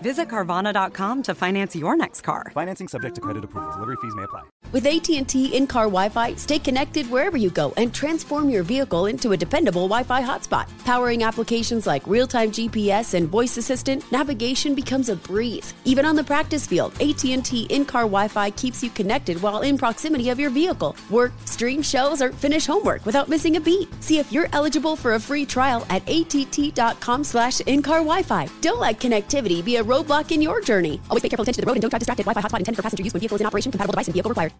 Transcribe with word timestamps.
Visit 0.00 0.28
Carvana.com 0.28 1.22
to 1.24 1.34
finance 1.34 1.74
your 1.74 1.96
next 1.96 2.22
car. 2.22 2.50
Financing 2.54 2.88
subject 2.88 3.14
to 3.14 3.20
credit 3.20 3.44
approval. 3.44 3.72
Delivery 3.72 3.96
fees 4.02 4.14
may 4.14 4.24
apply. 4.24 4.42
With 4.72 4.84
AT&T 4.84 5.56
in-car 5.56 5.84
Wi-Fi, 5.84 6.34
stay 6.34 6.58
connected 6.58 7.08
wherever 7.08 7.36
you 7.36 7.50
go 7.50 7.72
and 7.76 7.94
transform 7.94 8.50
your 8.50 8.64
vehicle 8.64 9.06
into 9.06 9.32
a 9.32 9.36
dependable 9.36 9.88
Wi-Fi 9.88 10.20
hotspot. 10.22 10.66
Powering 10.84 11.22
applications 11.22 11.86
like 11.86 12.06
real-time 12.06 12.50
GPS 12.50 13.14
and 13.14 13.28
voice 13.28 13.56
assistant, 13.56 14.10
navigation 14.10 14.74
becomes 14.74 15.08
a 15.08 15.16
breeze. 15.16 15.72
Even 15.84 16.04
on 16.04 16.16
the 16.16 16.24
practice 16.24 16.66
field, 16.66 16.92
AT&T 17.00 17.66
in-car 17.70 18.02
Wi-Fi 18.02 18.50
keeps 18.50 18.82
you 18.82 18.90
connected 18.90 19.40
while 19.40 19.60
in 19.62 19.78
proximity 19.78 20.30
of 20.30 20.40
your 20.40 20.50
vehicle. 20.50 20.96
Work, 21.10 21.32
stream 21.44 21.80
shows, 21.80 22.20
or 22.20 22.32
finish 22.32 22.66
homework 22.66 23.06
without 23.06 23.28
missing 23.28 23.56
a 23.56 23.60
beat. 23.60 23.88
See 24.02 24.18
if 24.18 24.32
you're 24.32 24.48
eligible 24.52 24.96
for 24.96 25.14
a 25.14 25.20
free 25.20 25.46
trial 25.46 25.86
at 25.90 26.06
att.com 26.08 27.22
slash 27.22 27.60
in-car 27.60 27.98
Wi-Fi. 27.98 28.48
Don't 28.60 28.80
let 28.80 28.98
connectivity 28.98 29.64
be 29.64 29.76
a 29.76 29.85
roadblock 29.86 30.30
in 30.32 30.42
your 30.42 30.60
journey. 30.60 31.00
Always 31.08 31.22
pay 31.22 31.30
careful 31.30 31.44
attention 31.44 31.62
to 31.62 31.64
the 31.64 31.66
road 31.66 31.76
and 31.76 31.82
don't 31.82 31.90
drive 31.90 32.00
distracted. 32.00 32.24
Wi-Fi 32.24 32.42
hotspot 32.42 32.58
intended 32.58 32.76
for 32.76 32.82
passenger 32.82 33.02
use 33.02 33.14
when 33.14 33.20
vehicle 33.20 33.36
is 33.36 33.40
in 33.40 33.46
operation. 33.46 33.72
Compatible 33.72 33.92
device 33.92 34.08
and 34.08 34.14
vehicle 34.14 34.28
required. 34.28 34.52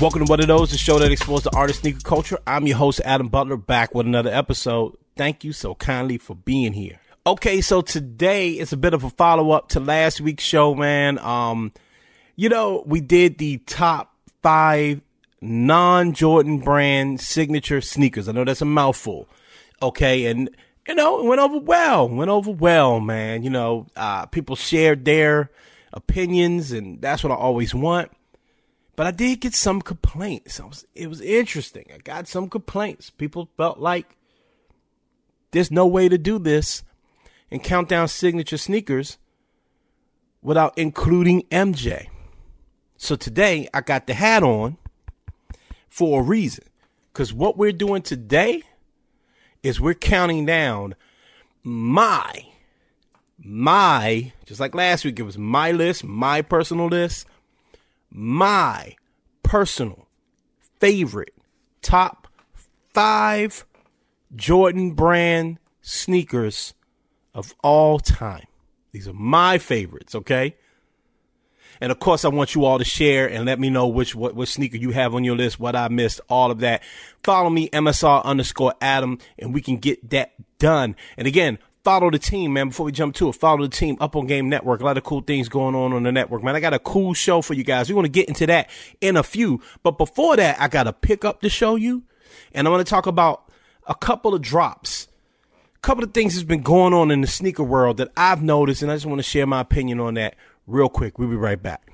Welcome 0.00 0.26
to 0.26 0.30
What 0.30 0.38
Are 0.38 0.46
Those, 0.46 0.70
the 0.70 0.78
show 0.78 1.00
that 1.00 1.10
explores 1.10 1.42
the 1.42 1.56
artist 1.56 1.80
sneaker 1.80 1.98
culture. 2.04 2.38
I'm 2.46 2.68
your 2.68 2.76
host, 2.76 3.00
Adam 3.04 3.26
Butler, 3.26 3.56
back 3.56 3.96
with 3.96 4.06
another 4.06 4.30
episode. 4.30 4.96
Thank 5.16 5.42
you 5.42 5.52
so 5.52 5.74
kindly 5.74 6.18
for 6.18 6.36
being 6.36 6.72
here. 6.72 7.00
Okay, 7.26 7.60
so 7.60 7.82
today 7.82 8.52
is 8.52 8.72
a 8.72 8.76
bit 8.76 8.94
of 8.94 9.02
a 9.02 9.10
follow 9.10 9.50
up 9.50 9.70
to 9.70 9.80
last 9.80 10.20
week's 10.20 10.44
show, 10.44 10.76
man. 10.76 11.18
Um, 11.18 11.72
you 12.36 12.48
know, 12.48 12.84
we 12.86 13.00
did 13.00 13.38
the 13.38 13.58
top 13.58 14.14
five 14.40 15.00
non 15.40 16.12
Jordan 16.12 16.58
brand 16.58 17.20
signature 17.20 17.80
sneakers. 17.80 18.28
I 18.28 18.32
know 18.32 18.44
that's 18.44 18.62
a 18.62 18.66
mouthful. 18.66 19.28
Okay, 19.80 20.26
and 20.26 20.50
you 20.86 20.94
know, 20.94 21.20
it 21.20 21.26
went 21.26 21.40
over 21.40 21.58
well. 21.58 22.08
Went 22.08 22.30
over 22.30 22.50
well, 22.50 23.00
man. 23.00 23.42
You 23.42 23.50
know, 23.50 23.86
uh, 23.96 24.26
people 24.26 24.56
shared 24.56 25.04
their 25.04 25.50
opinions, 25.92 26.72
and 26.72 27.00
that's 27.00 27.22
what 27.22 27.32
I 27.32 27.36
always 27.36 27.74
want. 27.74 28.10
But 28.96 29.06
I 29.06 29.10
did 29.12 29.40
get 29.40 29.54
some 29.54 29.80
complaints. 29.80 30.60
Was, 30.60 30.84
it 30.94 31.08
was 31.08 31.20
interesting. 31.20 31.86
I 31.94 31.98
got 31.98 32.26
some 32.26 32.48
complaints. 32.48 33.10
People 33.10 33.48
felt 33.56 33.78
like 33.78 34.16
there's 35.52 35.70
no 35.70 35.86
way 35.86 36.08
to 36.08 36.18
do 36.18 36.38
this 36.38 36.82
and 37.50 37.62
Countdown 37.62 38.08
signature 38.08 38.58
sneakers 38.58 39.18
without 40.42 40.76
including 40.76 41.42
MJ. 41.44 42.08
So 42.96 43.16
today 43.16 43.68
I 43.72 43.80
got 43.80 44.06
the 44.06 44.14
hat 44.14 44.42
on 44.42 44.76
for 45.88 46.20
a 46.20 46.24
reason. 46.24 46.64
Because 47.12 47.32
what 47.32 47.56
we're 47.56 47.72
doing 47.72 48.02
today 48.02 48.62
is 49.62 49.80
we're 49.80 49.94
counting 49.94 50.46
down 50.46 50.94
my, 51.62 52.46
my, 53.38 54.32
just 54.46 54.60
like 54.60 54.74
last 54.74 55.04
week, 55.04 55.18
it 55.18 55.24
was 55.24 55.38
my 55.38 55.72
list, 55.72 56.04
my 56.04 56.42
personal 56.42 56.86
list 56.86 57.26
my 58.10 58.96
personal 59.42 60.08
favorite 60.80 61.34
top 61.82 62.28
five 62.88 63.64
Jordan 64.34 64.92
brand 64.92 65.58
sneakers 65.80 66.74
of 67.34 67.54
all 67.62 67.98
time. 67.98 68.46
These 68.92 69.08
are 69.08 69.14
my 69.14 69.58
favorites, 69.58 70.14
okay? 70.14 70.56
And 71.80 71.92
of 71.92 71.98
course, 71.98 72.24
I 72.24 72.28
want 72.28 72.54
you 72.54 72.64
all 72.64 72.78
to 72.78 72.84
share 72.84 73.28
and 73.28 73.44
let 73.44 73.60
me 73.60 73.70
know 73.70 73.86
which 73.86 74.14
what, 74.14 74.48
sneaker 74.48 74.76
you 74.76 74.90
have 74.90 75.14
on 75.14 75.24
your 75.24 75.36
list, 75.36 75.60
what 75.60 75.76
I 75.76 75.88
missed, 75.88 76.20
all 76.28 76.50
of 76.50 76.60
that. 76.60 76.82
Follow 77.22 77.50
me, 77.50 77.68
MSR 77.70 78.24
underscore 78.24 78.74
Adam, 78.80 79.18
and 79.38 79.52
we 79.52 79.60
can 79.60 79.76
get 79.76 80.10
that 80.10 80.32
done. 80.58 80.96
And 81.16 81.26
again, 81.26 81.58
follow 81.84 82.10
the 82.10 82.18
team, 82.18 82.52
man. 82.52 82.68
Before 82.68 82.86
we 82.86 82.92
jump 82.92 83.14
to 83.16 83.28
it, 83.28 83.34
follow 83.34 83.62
the 83.62 83.68
team 83.68 83.96
up 84.00 84.16
on 84.16 84.26
Game 84.26 84.48
Network. 84.48 84.80
A 84.80 84.84
lot 84.84 84.98
of 84.98 85.04
cool 85.04 85.22
things 85.22 85.48
going 85.48 85.74
on 85.74 85.92
on 85.92 86.02
the 86.02 86.12
network, 86.12 86.42
man. 86.42 86.54
I 86.54 86.60
got 86.60 86.74
a 86.74 86.78
cool 86.78 87.14
show 87.14 87.42
for 87.42 87.54
you 87.54 87.64
guys. 87.64 87.88
We 87.88 87.94
want 87.94 88.06
to 88.06 88.10
get 88.10 88.28
into 88.28 88.46
that 88.46 88.68
in 89.00 89.16
a 89.16 89.22
few. 89.22 89.62
But 89.82 89.98
before 89.98 90.36
that, 90.36 90.60
I 90.60 90.68
got 90.68 90.84
to 90.84 90.92
pick 90.92 91.24
up 91.24 91.40
to 91.42 91.48
show 91.48 91.76
you. 91.76 92.02
And 92.52 92.66
I 92.66 92.70
want 92.70 92.86
to 92.86 92.90
talk 92.90 93.06
about 93.06 93.50
a 93.86 93.94
couple 93.94 94.34
of 94.34 94.42
drops. 94.42 95.08
A 95.76 95.78
couple 95.80 96.02
of 96.02 96.12
things 96.12 96.34
that's 96.34 96.44
been 96.44 96.62
going 96.62 96.92
on 96.92 97.10
in 97.10 97.20
the 97.20 97.26
sneaker 97.26 97.62
world 97.62 97.98
that 97.98 98.10
I've 98.16 98.42
noticed. 98.42 98.82
And 98.82 98.90
I 98.90 98.96
just 98.96 99.06
want 99.06 99.20
to 99.20 99.22
share 99.22 99.46
my 99.46 99.60
opinion 99.60 100.00
on 100.00 100.14
that 100.14 100.34
real 100.68 100.88
quick. 100.88 101.18
We'll 101.18 101.28
be 101.28 101.36
right 101.36 101.60
back. 101.60 101.90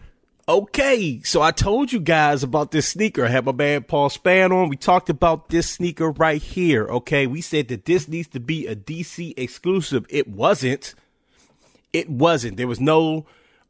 Okay, 0.46 1.22
so 1.22 1.40
I 1.40 1.52
told 1.52 1.90
you 1.90 2.00
guys 2.00 2.42
about 2.42 2.70
this 2.70 2.86
sneaker. 2.88 3.24
I 3.24 3.28
had 3.28 3.46
my 3.46 3.52
man 3.52 3.82
Paul 3.82 4.10
Span 4.10 4.52
on. 4.52 4.68
We 4.68 4.76
talked 4.76 5.08
about 5.08 5.48
this 5.48 5.70
sneaker 5.70 6.10
right 6.10 6.42
here. 6.42 6.86
Okay, 6.86 7.26
we 7.26 7.40
said 7.40 7.68
that 7.68 7.86
this 7.86 8.08
needs 8.08 8.28
to 8.28 8.40
be 8.40 8.66
a 8.66 8.76
DC 8.76 9.32
exclusive. 9.38 10.04
It 10.10 10.28
wasn't. 10.28 10.94
It 11.94 12.10
wasn't. 12.10 12.58
There 12.58 12.68
was 12.68 12.80
no 12.80 13.24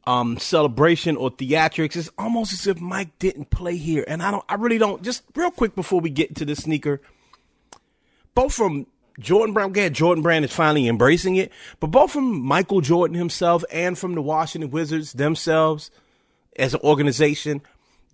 um 0.05 0.37
celebration 0.37 1.15
or 1.15 1.31
theatrics. 1.31 1.95
It's 1.95 2.09
almost 2.17 2.51
as 2.51 2.67
if 2.67 2.81
Mike 2.81 3.17
didn't 3.19 3.51
play 3.51 3.77
here. 3.77 4.03
And 4.05 4.21
I 4.21 4.31
don't 4.31 4.43
I 4.49 4.55
really 4.55 4.77
don't 4.77 5.01
just 5.01 5.23
real 5.33 5.51
quick 5.51 5.75
before 5.75 6.01
we 6.01 6.09
get 6.09 6.27
into 6.27 6.43
the 6.43 6.57
sneaker. 6.57 7.01
Both 8.33 8.53
from 8.53 8.87
Jordan 9.19 9.53
Brand, 9.53 9.71
again, 9.71 9.93
Jordan 9.93 10.21
Brand 10.21 10.45
is 10.45 10.53
finally 10.53 10.87
embracing 10.87 11.35
it, 11.37 11.51
but 11.79 11.87
both 11.87 12.11
from 12.11 12.41
Michael 12.41 12.81
Jordan 12.81 13.17
himself 13.17 13.63
and 13.71 13.97
from 13.97 14.15
the 14.15 14.21
Washington 14.21 14.71
Wizards 14.71 15.13
themselves 15.13 15.91
as 16.57 16.73
an 16.73 16.81
organization, 16.83 17.61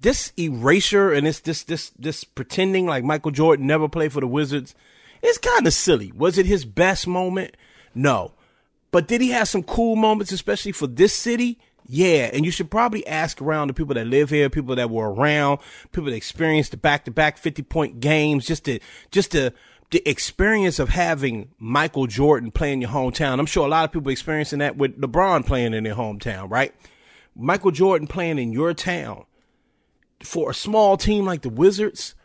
this 0.01 0.33
erasure 0.37 1.11
and 1.11 1.25
this 1.25 1.39
this 1.39 1.63
this 1.63 1.91
this 1.91 2.23
pretending 2.23 2.85
like 2.85 3.03
Michael 3.03 3.31
Jordan 3.31 3.67
never 3.67 3.87
played 3.87 4.13
for 4.13 4.19
the 4.19 4.27
Wizards 4.27 4.75
is 5.21 5.37
kind 5.37 5.67
of 5.67 5.73
silly. 5.73 6.11
Was 6.11 6.37
it 6.37 6.45
his 6.45 6.65
best 6.65 7.07
moment? 7.07 7.55
No. 7.93 8.33
But 8.91 9.07
did 9.07 9.21
he 9.21 9.29
have 9.29 9.47
some 9.47 9.63
cool 9.63 9.95
moments, 9.95 10.31
especially 10.31 10.71
for 10.71 10.87
this 10.87 11.13
city? 11.13 11.59
Yeah, 11.87 12.29
and 12.31 12.45
you 12.45 12.51
should 12.51 12.71
probably 12.71 13.05
ask 13.05 13.41
around 13.41 13.67
the 13.67 13.73
people 13.73 13.95
that 13.95 14.07
live 14.07 14.29
here, 14.29 14.49
people 14.49 14.75
that 14.75 14.89
were 14.89 15.13
around, 15.13 15.59
people 15.91 16.09
that 16.09 16.15
experienced 16.15 16.71
the 16.71 16.77
back-to-back 16.77 17.37
50-point 17.37 17.99
games, 17.99 18.45
just 18.45 18.65
to 18.65 18.79
just 19.11 19.31
to 19.31 19.53
the 19.91 20.01
experience 20.09 20.79
of 20.79 20.89
having 20.89 21.49
Michael 21.59 22.07
Jordan 22.07 22.49
play 22.49 22.73
in 22.73 22.81
your 22.81 22.89
hometown. 22.89 23.39
I'm 23.39 23.45
sure 23.45 23.65
a 23.65 23.69
lot 23.69 23.85
of 23.85 23.91
people 23.91 24.11
experiencing 24.11 24.59
that 24.59 24.77
with 24.77 24.99
LeBron 24.99 25.45
playing 25.45 25.73
in 25.73 25.83
their 25.83 25.95
hometown, 25.95 26.49
right? 26.49 26.73
Michael 27.35 27.71
Jordan 27.71 28.07
playing 28.07 28.39
in 28.39 28.51
your 28.51 28.73
town 28.73 29.25
for 30.23 30.51
a 30.51 30.53
small 30.53 30.97
team 30.97 31.25
like 31.25 31.41
the 31.41 31.49
Wizards, 31.49 32.15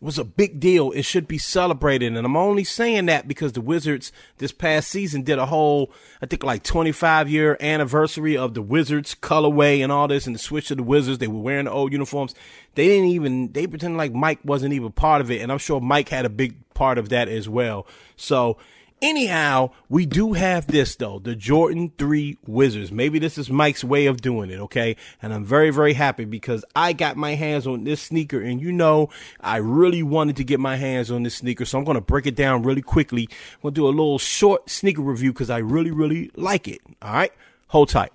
was 0.00 0.18
a 0.18 0.24
big 0.24 0.58
deal. 0.58 0.92
It 0.92 1.02
should 1.02 1.28
be 1.28 1.36
celebrated. 1.36 2.16
And 2.16 2.24
I'm 2.24 2.36
only 2.36 2.64
saying 2.64 3.06
that 3.06 3.28
because 3.28 3.52
the 3.52 3.60
Wizards 3.60 4.12
this 4.38 4.52
past 4.52 4.88
season 4.88 5.22
did 5.22 5.38
a 5.38 5.46
whole, 5.46 5.92
I 6.22 6.26
think 6.26 6.42
like 6.42 6.62
25 6.62 7.28
year 7.28 7.56
anniversary 7.60 8.36
of 8.36 8.54
the 8.54 8.62
Wizards 8.62 9.14
colorway 9.14 9.80
and 9.80 9.92
all 9.92 10.08
this 10.08 10.26
and 10.26 10.34
the 10.34 10.40
switch 10.40 10.68
to 10.68 10.74
the 10.74 10.82
Wizards. 10.82 11.18
They 11.18 11.28
were 11.28 11.40
wearing 11.40 11.66
the 11.66 11.72
old 11.72 11.92
uniforms. 11.92 12.34
They 12.74 12.88
didn't 12.88 13.10
even, 13.10 13.52
they 13.52 13.66
pretended 13.66 13.98
like 13.98 14.14
Mike 14.14 14.40
wasn't 14.44 14.72
even 14.72 14.92
part 14.92 15.20
of 15.20 15.30
it. 15.30 15.42
And 15.42 15.52
I'm 15.52 15.58
sure 15.58 15.80
Mike 15.80 16.08
had 16.08 16.24
a 16.24 16.30
big 16.30 16.56
part 16.72 16.96
of 16.96 17.10
that 17.10 17.28
as 17.28 17.48
well. 17.48 17.86
So 18.16 18.56
Anyhow, 19.02 19.70
we 19.88 20.04
do 20.04 20.34
have 20.34 20.66
this 20.66 20.94
though, 20.96 21.18
the 21.18 21.34
Jordan 21.34 21.90
3 21.96 22.36
Wizards. 22.46 22.92
Maybe 22.92 23.18
this 23.18 23.38
is 23.38 23.48
Mike's 23.48 23.82
way 23.82 24.04
of 24.04 24.20
doing 24.20 24.50
it, 24.50 24.60
okay? 24.60 24.96
And 25.22 25.32
I'm 25.32 25.42
very, 25.42 25.70
very 25.70 25.94
happy 25.94 26.26
because 26.26 26.66
I 26.76 26.92
got 26.92 27.16
my 27.16 27.34
hands 27.34 27.66
on 27.66 27.84
this 27.84 28.02
sneaker 28.02 28.42
and 28.42 28.60
you 28.60 28.72
know, 28.72 29.08
I 29.40 29.56
really 29.56 30.02
wanted 30.02 30.36
to 30.36 30.44
get 30.44 30.60
my 30.60 30.76
hands 30.76 31.10
on 31.10 31.22
this 31.22 31.36
sneaker. 31.36 31.64
So 31.64 31.78
I'm 31.78 31.84
going 31.84 31.94
to 31.94 32.02
break 32.02 32.26
it 32.26 32.34
down 32.36 32.62
really 32.62 32.82
quickly. 32.82 33.26
I'm 33.30 33.62
going 33.62 33.74
to 33.74 33.80
do 33.80 33.86
a 33.86 33.88
little 33.88 34.18
short 34.18 34.68
sneaker 34.68 35.00
review 35.00 35.32
because 35.32 35.48
I 35.48 35.58
really, 35.58 35.90
really 35.90 36.30
like 36.36 36.68
it. 36.68 36.82
All 37.00 37.14
right. 37.14 37.32
Hold 37.68 37.88
tight. 37.88 38.12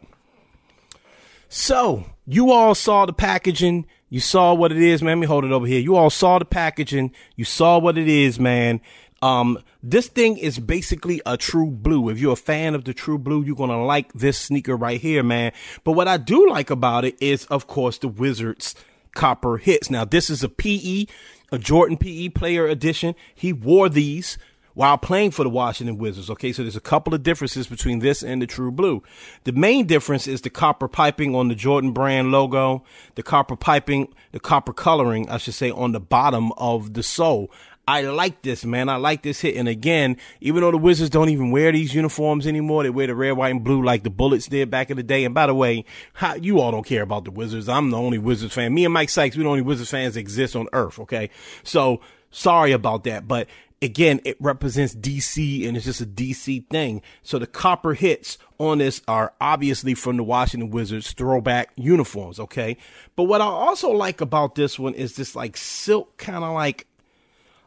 So 1.50 2.06
you 2.28 2.52
all 2.52 2.76
saw 2.76 3.08
the 3.08 3.14
packaging. 3.14 3.88
You 4.10 4.20
saw 4.20 4.54
what 4.54 4.72
it 4.72 4.78
is, 4.78 5.02
man. 5.02 5.18
Let 5.18 5.22
me 5.22 5.28
hold 5.28 5.46
it 5.46 5.52
over 5.52 5.66
here. 5.66 5.80
You 5.80 5.96
all 5.96 6.10
saw 6.10 6.38
the 6.38 6.46
packaging. 6.46 7.12
You 7.36 7.46
saw 7.46 7.80
what 7.80 7.98
it 7.98 8.08
is, 8.08 8.40
man. 8.40 8.82
Um, 9.26 9.58
this 9.82 10.08
thing 10.08 10.38
is 10.38 10.60
basically 10.60 11.20
a 11.26 11.36
true 11.36 11.72
blue. 11.72 12.10
If 12.10 12.20
you're 12.20 12.34
a 12.34 12.36
fan 12.36 12.76
of 12.76 12.84
the 12.84 12.94
true 12.94 13.18
blue, 13.18 13.44
you're 13.44 13.56
going 13.56 13.72
to 13.72 13.78
like 13.78 14.14
this 14.14 14.38
sneaker 14.38 14.76
right 14.76 15.02
here, 15.02 15.24
man. 15.24 15.52
But 15.84 15.94
what 15.94 16.08
I 16.08 16.18
do 16.18 16.48
like 16.48 16.70
about 16.70 17.06
it 17.06 17.18
is, 17.20 17.46
of 17.46 17.66
course, 17.66 17.98
the 17.98 18.08
Wizards 18.08 18.76
copper 19.16 19.58
hits. 19.58 19.90
Now, 19.90 20.06
this 20.06 20.30
is 20.30 20.44
a 20.44 20.50
PE, 20.50 21.08
a 21.52 21.58
Jordan 21.58 21.98
PE 21.98 22.30
player 22.30 22.68
edition. 22.68 23.16
He 23.34 23.52
wore 23.52 23.90
these 23.90 24.38
while 24.76 24.98
playing 24.98 25.32
for 25.32 25.44
the 25.44 25.50
Washington 25.50 25.98
Wizards. 25.98 26.30
Okay, 26.30 26.52
so 26.54 26.62
there's 26.62 26.76
a 26.76 26.82
couple 26.82 27.16
of 27.16 27.24
differences 27.24 27.66
between 27.66 28.00
this 28.00 28.22
and 28.22 28.44
the 28.44 28.48
True 28.48 28.72
Blue. 28.72 29.02
The 29.46 29.54
main 29.54 29.88
difference 29.88 30.28
is 30.28 30.42
the 30.42 30.52
copper 30.52 30.88
piping 30.88 31.34
on 31.34 31.48
the 31.48 31.56
Jordan 31.56 31.94
brand 31.94 32.32
logo, 32.32 32.84
the 33.16 33.24
copper 33.24 33.56
piping, 33.56 34.14
the 34.34 34.40
copper 34.40 34.74
coloring, 34.74 35.28
I 35.30 35.38
should 35.38 35.56
say, 35.56 35.72
on 35.72 35.94
the 35.94 36.00
bottom 36.00 36.52
of 36.58 36.94
the 36.94 37.02
sole. 37.02 37.50
I 37.88 38.02
like 38.02 38.42
this, 38.42 38.66
man. 38.66 38.90
I 38.90 38.96
like 38.96 39.22
this 39.22 39.42
hit. 39.42 39.56
And 39.56 39.68
again, 39.68 40.18
even 40.42 40.62
though 40.62 40.72
the 40.72 40.78
Wizards 40.78 41.12
don't 41.12 41.30
even 41.30 41.52
wear 41.52 41.72
these 41.72 41.94
uniforms 41.94 42.48
anymore, 42.48 42.84
they 42.84 42.90
wear 42.90 43.08
the 43.08 43.16
red, 43.16 43.34
white, 43.34 43.52
and 43.52 43.64
blue 43.64 43.84
like 43.84 44.04
the 44.04 44.10
Bullets 44.10 44.48
did 44.48 44.72
back 44.72 44.90
in 44.90 44.98
the 44.98 45.04
day. 45.04 45.24
And 45.24 45.36
by 45.36 45.46
the 45.48 45.54
way, 45.54 45.86
how, 46.14 46.34
you 46.34 46.60
all 46.60 46.72
don't 46.72 46.86
care 46.86 47.04
about 47.04 47.26
the 47.26 47.32
Wizards. 47.32 47.70
I'm 47.70 47.92
the 47.92 47.98
only 47.98 48.18
Wizards 48.18 48.54
fan. 48.54 48.74
Me 48.74 48.86
and 48.86 48.94
Mike 48.94 49.10
Sykes, 49.10 49.38
we're 49.38 49.44
the 49.44 49.50
only 49.50 49.62
Wizards 49.62 49.92
fans 49.92 50.16
that 50.16 50.20
exist 50.20 50.56
on 50.56 50.68
earth. 50.74 50.98
Okay. 51.00 51.30
So 51.64 52.02
sorry 52.32 52.72
about 52.72 53.04
that. 53.04 53.28
But 53.28 53.48
again, 53.84 54.20
it 54.26 54.38
represents 54.40 54.96
DC 54.96 55.68
and 55.68 55.78
it's 55.78 55.86
just 55.86 56.02
a 56.02 56.08
DC 56.08 56.68
thing. 56.70 57.04
So 57.22 57.38
the 57.38 57.48
copper 57.48 57.94
hits 57.94 58.40
on 58.58 58.80
this 58.80 59.04
are 59.08 59.34
obviously 59.40 59.94
from 59.94 60.18
the 60.18 60.24
Washington 60.24 60.72
Wizards 60.72 61.14
throwback 61.14 61.72
uniforms. 61.76 62.40
Okay. 62.40 62.78
But 63.16 63.26
what 63.26 63.42
I 63.42 63.46
also 63.46 63.92
like 63.92 64.22
about 64.22 64.56
this 64.56 64.80
one 64.80 64.96
is 64.96 65.16
this 65.16 65.36
like 65.36 65.56
silk 65.56 66.18
kind 66.18 66.44
of 66.44 66.54
like 66.54 66.88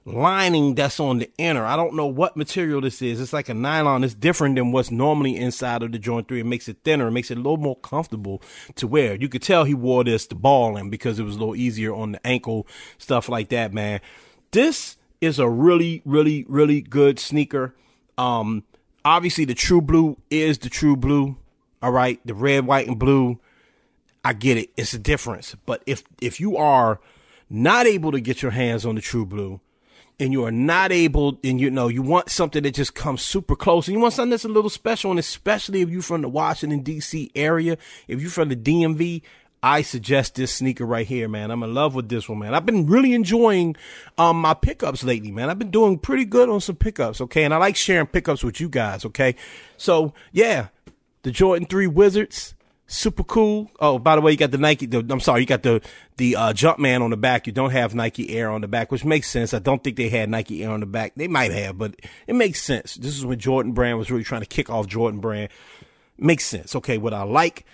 lining 0.04 0.74
that's 0.74 1.00
on 1.00 1.18
the 1.18 1.30
inner. 1.38 1.64
I 1.64 1.76
don't 1.76 1.94
know 1.94 2.06
what 2.06 2.36
material 2.36 2.80
this 2.80 3.02
is. 3.02 3.20
It's 3.20 3.32
like 3.32 3.48
a 3.48 3.54
nylon. 3.54 4.04
It's 4.04 4.14
different 4.14 4.56
than 4.56 4.72
what's 4.72 4.90
normally 4.90 5.36
inside 5.36 5.82
of 5.82 5.92
the 5.92 5.98
Jordan 5.98 6.26
3. 6.26 6.40
It 6.40 6.46
makes 6.46 6.68
it 6.68 6.78
thinner. 6.84 7.08
It 7.08 7.12
makes 7.12 7.30
it 7.30 7.38
a 7.38 7.40
little 7.40 7.58
more 7.58 7.76
comfortable 7.76 8.42
to 8.76 8.86
wear. 8.86 9.14
You 9.14 9.28
could 9.28 9.42
tell 9.42 9.64
he 9.64 9.74
wore 9.74 10.04
this 10.04 10.26
to 10.28 10.34
balling 10.34 10.90
because 10.90 11.18
it 11.18 11.24
was 11.24 11.36
a 11.36 11.38
little 11.38 11.56
easier 11.56 11.94
on 11.94 12.12
the 12.12 12.26
ankle, 12.26 12.66
stuff 12.98 13.28
like 13.28 13.48
that, 13.50 13.72
man. 13.72 14.00
This 14.50 14.96
is 15.20 15.38
a 15.38 15.48
really, 15.48 16.02
really, 16.04 16.44
really 16.48 16.80
good 16.80 17.18
sneaker. 17.18 17.74
Um, 18.16 18.64
obviously 19.04 19.44
the 19.44 19.54
true 19.54 19.80
blue 19.80 20.16
is 20.30 20.58
the 20.58 20.68
true 20.68 20.96
blue. 20.96 21.36
All 21.82 21.92
right. 21.92 22.20
The 22.24 22.34
red, 22.34 22.66
white, 22.66 22.88
and 22.88 22.98
blue. 22.98 23.38
I 24.24 24.32
get 24.32 24.56
it. 24.58 24.70
It's 24.76 24.94
a 24.94 24.98
difference. 24.98 25.54
But 25.66 25.82
if, 25.86 26.02
if 26.20 26.40
you 26.40 26.56
are 26.56 27.00
not 27.48 27.86
able 27.86 28.12
to 28.12 28.20
get 28.20 28.42
your 28.42 28.50
hands 28.50 28.84
on 28.84 28.94
the 28.94 29.00
true 29.00 29.24
blue, 29.24 29.60
and 30.20 30.32
you 30.32 30.44
are 30.44 30.52
not 30.52 30.92
able 30.92 31.38
and 31.44 31.60
you 31.60 31.70
know 31.70 31.88
you 31.88 32.02
want 32.02 32.30
something 32.30 32.62
that 32.62 32.74
just 32.74 32.94
comes 32.94 33.22
super 33.22 33.54
close 33.54 33.86
and 33.86 33.94
you 33.94 34.00
want 34.00 34.14
something 34.14 34.30
that's 34.30 34.44
a 34.44 34.48
little 34.48 34.70
special 34.70 35.10
and 35.10 35.20
especially 35.20 35.80
if 35.80 35.90
you're 35.90 36.02
from 36.02 36.22
the 36.22 36.28
Washington 36.28 36.82
DC 36.82 37.30
area 37.34 37.78
if 38.06 38.20
you're 38.20 38.30
from 38.30 38.48
the 38.48 38.56
DMV 38.56 39.22
I 39.62 39.82
suggest 39.82 40.36
this 40.36 40.54
sneaker 40.54 40.86
right 40.86 41.06
here, 41.06 41.28
man. 41.28 41.50
I'm 41.50 41.64
in 41.64 41.74
love 41.74 41.94
with 41.94 42.08
this 42.08 42.28
one, 42.28 42.38
man. 42.38 42.54
I've 42.54 42.64
been 42.64 42.86
really 42.86 43.12
enjoying 43.12 43.76
um 44.16 44.40
my 44.40 44.54
pickups 44.54 45.02
lately, 45.02 45.32
man. 45.32 45.50
I've 45.50 45.58
been 45.58 45.70
doing 45.70 45.98
pretty 45.98 46.24
good 46.24 46.48
on 46.48 46.60
some 46.60 46.76
pickups, 46.76 47.20
okay? 47.22 47.44
And 47.44 47.52
I 47.52 47.56
like 47.56 47.76
sharing 47.76 48.06
pickups 48.06 48.44
with 48.44 48.60
you 48.60 48.68
guys, 48.68 49.04
okay? 49.04 49.34
So, 49.76 50.14
yeah, 50.32 50.68
the 51.22 51.30
Jordan 51.32 51.66
3 51.66 51.88
Wizards, 51.88 52.54
super 52.88 53.22
cool. 53.22 53.70
Oh, 53.78 54.00
by 54.00 54.16
the 54.16 54.20
way, 54.20 54.32
you 54.32 54.36
got 54.36 54.50
the 54.50 54.58
Nike. 54.58 54.86
The, 54.86 55.06
I'm 55.08 55.20
sorry, 55.20 55.42
you 55.42 55.46
got 55.46 55.62
the 55.62 55.80
the 56.16 56.34
uh, 56.34 56.52
Jumpman 56.52 57.02
on 57.02 57.10
the 57.10 57.16
back. 57.16 57.46
You 57.46 57.52
don't 57.52 57.70
have 57.70 57.94
Nike 57.94 58.30
Air 58.30 58.50
on 58.50 58.62
the 58.62 58.68
back, 58.68 58.90
which 58.90 59.04
makes 59.04 59.30
sense. 59.30 59.54
I 59.54 59.60
don't 59.60 59.84
think 59.84 59.96
they 59.96 60.08
had 60.08 60.28
Nike 60.28 60.64
Air 60.64 60.70
on 60.70 60.80
the 60.80 60.86
back. 60.86 61.12
They 61.14 61.28
might 61.28 61.52
have, 61.52 61.78
but 61.78 61.94
it 62.26 62.34
makes 62.34 62.60
sense. 62.60 62.94
This 62.94 63.16
is 63.16 63.24
when 63.24 63.38
Jordan 63.38 63.72
Brand 63.72 63.98
was 63.98 64.10
really 64.10 64.24
trying 64.24 64.40
to 64.40 64.46
kick 64.46 64.68
off 64.68 64.88
Jordan 64.88 65.20
Brand. 65.20 65.50
Makes 66.18 66.46
sense. 66.46 66.74
Okay, 66.74 66.98
what 66.98 67.14
I 67.14 67.22
like. 67.22 67.64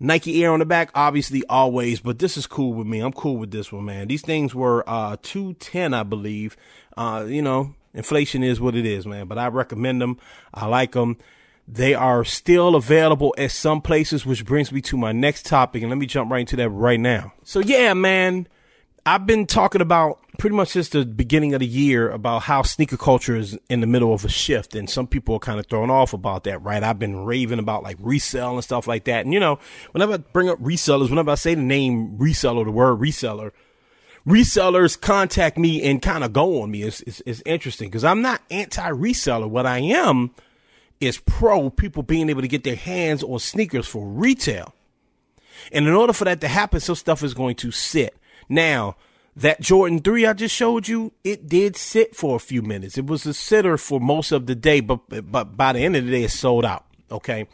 Nike 0.00 0.44
Air 0.44 0.52
on 0.52 0.58
the 0.58 0.66
back, 0.66 0.90
obviously 0.94 1.44
always, 1.48 2.00
but 2.00 2.18
this 2.18 2.36
is 2.36 2.46
cool 2.46 2.74
with 2.74 2.86
me. 2.86 2.98
I'm 2.98 3.12
cool 3.12 3.36
with 3.36 3.52
this 3.52 3.72
one, 3.72 3.84
man. 3.86 4.08
These 4.08 4.22
things 4.22 4.54
were 4.54 4.84
uh 4.86 5.16
210, 5.22 5.94
I 5.94 6.02
believe. 6.02 6.56
Uh, 6.96 7.24
you 7.26 7.40
know, 7.42 7.74
inflation 7.94 8.42
is 8.42 8.60
what 8.60 8.74
it 8.74 8.84
is, 8.84 9.06
man. 9.06 9.28
But 9.28 9.38
I 9.38 9.46
recommend 9.48 10.02
them. 10.02 10.18
I 10.52 10.66
like 10.66 10.92
them. 10.92 11.16
They 11.66 11.94
are 11.94 12.24
still 12.24 12.76
available 12.76 13.34
at 13.38 13.50
some 13.50 13.80
places, 13.80 14.26
which 14.26 14.44
brings 14.44 14.70
me 14.70 14.82
to 14.82 14.96
my 14.96 15.12
next 15.12 15.46
topic. 15.46 15.82
And 15.82 15.90
let 15.90 15.98
me 15.98 16.06
jump 16.06 16.30
right 16.30 16.40
into 16.40 16.56
that 16.56 16.68
right 16.68 17.00
now. 17.00 17.32
So, 17.42 17.60
yeah, 17.60 17.94
man, 17.94 18.48
I've 19.06 19.26
been 19.26 19.46
talking 19.46 19.80
about 19.80 20.18
pretty 20.38 20.56
much 20.56 20.68
since 20.68 20.90
the 20.90 21.06
beginning 21.06 21.54
of 21.54 21.60
the 21.60 21.66
year 21.66 22.10
about 22.10 22.42
how 22.42 22.62
sneaker 22.62 22.96
culture 22.96 23.36
is 23.36 23.58
in 23.70 23.80
the 23.80 23.86
middle 23.86 24.12
of 24.12 24.24
a 24.24 24.28
shift. 24.28 24.74
And 24.74 24.90
some 24.90 25.06
people 25.06 25.36
are 25.36 25.40
kind 25.40 25.58
of 25.58 25.66
thrown 25.66 25.90
off 25.90 26.12
about 26.12 26.44
that, 26.44 26.62
right? 26.62 26.82
I've 26.82 26.98
been 26.98 27.24
raving 27.24 27.58
about 27.58 27.82
like 27.82 27.96
resell 27.98 28.54
and 28.54 28.64
stuff 28.64 28.86
like 28.86 29.04
that. 29.04 29.24
And, 29.24 29.32
you 29.32 29.40
know, 29.40 29.58
whenever 29.92 30.14
I 30.14 30.16
bring 30.18 30.50
up 30.50 30.58
resellers, 30.60 31.08
whenever 31.08 31.30
I 31.30 31.36
say 31.36 31.54
the 31.54 31.62
name 31.62 32.18
reseller, 32.18 32.64
the 32.64 32.72
word 32.72 32.98
reseller, 32.98 33.52
resellers 34.26 35.00
contact 35.00 35.56
me 35.56 35.82
and 35.82 36.02
kind 36.02 36.24
of 36.24 36.32
go 36.34 36.62
on 36.62 36.70
me. 36.70 36.82
It's, 36.82 37.00
it's, 37.02 37.22
it's 37.24 37.42
interesting 37.46 37.88
because 37.88 38.04
I'm 38.04 38.20
not 38.22 38.42
anti 38.50 38.90
reseller. 38.90 39.48
What 39.48 39.66
I 39.66 39.78
am 39.78 40.34
is 41.00 41.18
pro 41.18 41.70
people 41.70 42.02
being 42.02 42.30
able 42.30 42.42
to 42.42 42.48
get 42.48 42.64
their 42.64 42.76
hands 42.76 43.22
on 43.22 43.38
sneakers 43.38 43.86
for 43.86 44.06
retail. 44.06 44.74
And 45.72 45.86
in 45.86 45.94
order 45.94 46.12
for 46.12 46.24
that 46.24 46.40
to 46.42 46.48
happen, 46.48 46.80
some 46.80 46.94
stuff 46.94 47.22
is 47.22 47.34
going 47.34 47.56
to 47.56 47.70
sit. 47.70 48.16
Now, 48.48 48.96
that 49.36 49.60
Jordan 49.60 50.00
3 50.00 50.26
I 50.26 50.32
just 50.32 50.54
showed 50.54 50.88
you, 50.88 51.12
it 51.24 51.48
did 51.48 51.76
sit 51.76 52.14
for 52.14 52.36
a 52.36 52.40
few 52.40 52.62
minutes. 52.62 52.96
It 52.96 53.06
was 53.06 53.26
a 53.26 53.34
sitter 53.34 53.76
for 53.76 54.00
most 54.00 54.32
of 54.32 54.46
the 54.46 54.54
day, 54.54 54.80
but 54.80 55.00
but 55.30 55.56
by 55.56 55.72
the 55.72 55.80
end 55.80 55.96
of 55.96 56.04
the 56.04 56.10
day, 56.10 56.24
it 56.24 56.30
sold 56.30 56.64
out. 56.64 56.84
Okay. 57.10 57.46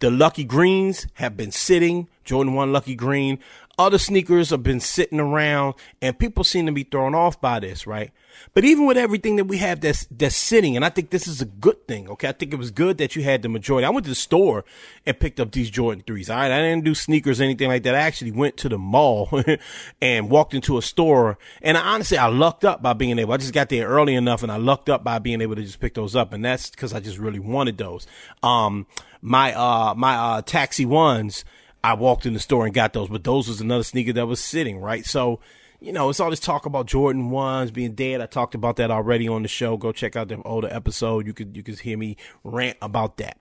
The 0.00 0.10
Lucky 0.10 0.44
Greens 0.44 1.06
have 1.14 1.36
been 1.36 1.52
sitting. 1.52 2.08
Jordan 2.24 2.54
1 2.54 2.72
Lucky 2.72 2.94
Green. 2.94 3.38
Other 3.78 3.98
sneakers 3.98 4.50
have 4.50 4.62
been 4.62 4.80
sitting 4.80 5.18
around 5.18 5.74
and 6.00 6.18
people 6.18 6.44
seem 6.44 6.66
to 6.66 6.72
be 6.72 6.84
thrown 6.84 7.14
off 7.14 7.40
by 7.40 7.58
this, 7.60 7.86
right? 7.86 8.12
But 8.52 8.64
even 8.64 8.86
with 8.86 8.96
everything 8.96 9.36
that 9.36 9.44
we 9.44 9.58
have 9.58 9.80
that's 9.80 10.06
that's 10.10 10.36
sitting, 10.36 10.76
and 10.76 10.84
I 10.84 10.88
think 10.88 11.10
this 11.10 11.26
is 11.26 11.40
a 11.40 11.46
good 11.46 11.86
thing. 11.86 12.08
Okay, 12.10 12.28
I 12.28 12.32
think 12.32 12.52
it 12.52 12.56
was 12.56 12.70
good 12.70 12.98
that 12.98 13.16
you 13.16 13.22
had 13.22 13.42
the 13.42 13.48
majority. 13.48 13.86
I 13.86 13.90
went 13.90 14.04
to 14.04 14.10
the 14.10 14.16
store 14.16 14.64
and 15.06 15.18
picked 15.18 15.40
up 15.40 15.52
these 15.52 15.70
Jordan 15.70 16.04
threes. 16.06 16.30
All 16.30 16.36
right, 16.36 16.50
I 16.50 16.60
didn't 16.60 16.84
do 16.84 16.94
sneakers 16.94 17.40
or 17.40 17.44
anything 17.44 17.68
like 17.68 17.82
that. 17.84 17.94
I 17.94 18.00
actually 18.00 18.32
went 18.32 18.56
to 18.58 18.68
the 18.68 18.78
mall 18.78 19.28
and 20.00 20.30
walked 20.30 20.54
into 20.54 20.78
a 20.78 20.82
store. 20.82 21.38
And 21.62 21.76
I, 21.76 21.94
honestly, 21.94 22.18
I 22.18 22.26
lucked 22.26 22.64
up 22.64 22.82
by 22.82 22.92
being 22.92 23.18
able. 23.18 23.32
I 23.32 23.38
just 23.38 23.54
got 23.54 23.68
there 23.68 23.88
early 23.88 24.14
enough, 24.14 24.42
and 24.42 24.52
I 24.52 24.56
lucked 24.56 24.88
up 24.88 25.04
by 25.04 25.18
being 25.18 25.40
able 25.40 25.56
to 25.56 25.62
just 25.62 25.80
pick 25.80 25.94
those 25.94 26.14
up. 26.16 26.32
And 26.32 26.44
that's 26.44 26.70
because 26.70 26.92
I 26.92 27.00
just 27.00 27.18
really 27.18 27.40
wanted 27.40 27.78
those. 27.78 28.06
Um, 28.42 28.86
my 29.20 29.54
uh 29.54 29.94
my 29.96 30.16
uh 30.16 30.42
taxi 30.42 30.84
ones. 30.84 31.44
I 31.84 31.92
walked 31.92 32.24
in 32.24 32.32
the 32.32 32.40
store 32.40 32.64
and 32.64 32.72
got 32.72 32.94
those, 32.94 33.10
but 33.10 33.24
those 33.24 33.46
was 33.46 33.60
another 33.60 33.84
sneaker 33.84 34.14
that 34.14 34.26
was 34.26 34.40
sitting, 34.40 34.78
right? 34.78 35.04
So, 35.04 35.40
you 35.80 35.92
know, 35.92 36.08
it's 36.08 36.18
all 36.18 36.30
this 36.30 36.40
talk 36.40 36.64
about 36.64 36.86
Jordan 36.86 37.28
ones 37.28 37.70
being 37.70 37.92
dead. 37.92 38.22
I 38.22 38.26
talked 38.26 38.54
about 38.54 38.76
that 38.76 38.90
already 38.90 39.28
on 39.28 39.42
the 39.42 39.48
show. 39.48 39.76
Go 39.76 39.92
check 39.92 40.16
out 40.16 40.28
the 40.28 40.40
older 40.44 40.68
episode. 40.72 41.26
You 41.26 41.34
could 41.34 41.54
you 41.54 41.62
could 41.62 41.78
hear 41.78 41.98
me 41.98 42.16
rant 42.42 42.78
about 42.80 43.18
that. 43.18 43.38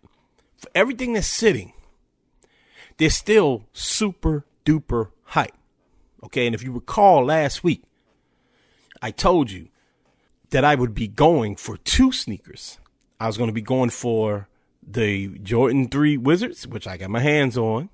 For 0.57 0.67
everything 0.75 1.13
that's 1.13 1.25
sitting, 1.25 1.71
they're 2.97 3.09
still 3.09 3.63
super 3.71 4.45
duper 4.65 5.11
hype. 5.23 5.55
Okay, 6.25 6.45
and 6.45 6.53
if 6.53 6.61
you 6.63 6.73
recall 6.73 7.23
last 7.23 7.63
week, 7.63 7.83
I 9.01 9.11
told 9.11 9.51
you 9.51 9.69
that 10.49 10.65
I 10.65 10.75
would 10.75 10.93
be 10.93 11.07
going 11.07 11.55
for 11.55 11.77
two 11.77 12.11
sneakers. 12.11 12.77
I 13.21 13.27
was 13.27 13.37
going 13.37 13.49
to 13.49 13.53
be 13.53 13.61
going 13.61 13.89
for 13.89 14.49
the 14.85 15.29
Jordan 15.39 15.87
3 15.87 16.17
Wizards, 16.17 16.67
which 16.67 16.87
I 16.87 16.97
got 16.97 17.09
my 17.09 17.21
hands 17.21 17.57
on. 17.57 17.89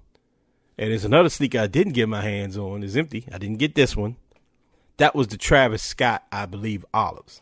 And 0.79 0.91
there's 0.91 1.03
another 1.03 1.27
sneaker 1.27 1.59
I 1.59 1.67
didn't 1.67 1.91
get 1.91 2.07
my 2.07 2.21
hands 2.21 2.57
on. 2.57 2.83
It's 2.83 2.95
empty. 2.95 3.25
I 3.33 3.37
didn't 3.37 3.57
get 3.57 3.75
this 3.75 3.97
one 3.97 4.15
That 4.95 5.13
was 5.13 5.27
the 5.27 5.35
Travis 5.35 5.83
Scott, 5.83 6.23
I 6.31 6.45
believe, 6.45 6.85
olives. 6.93 7.41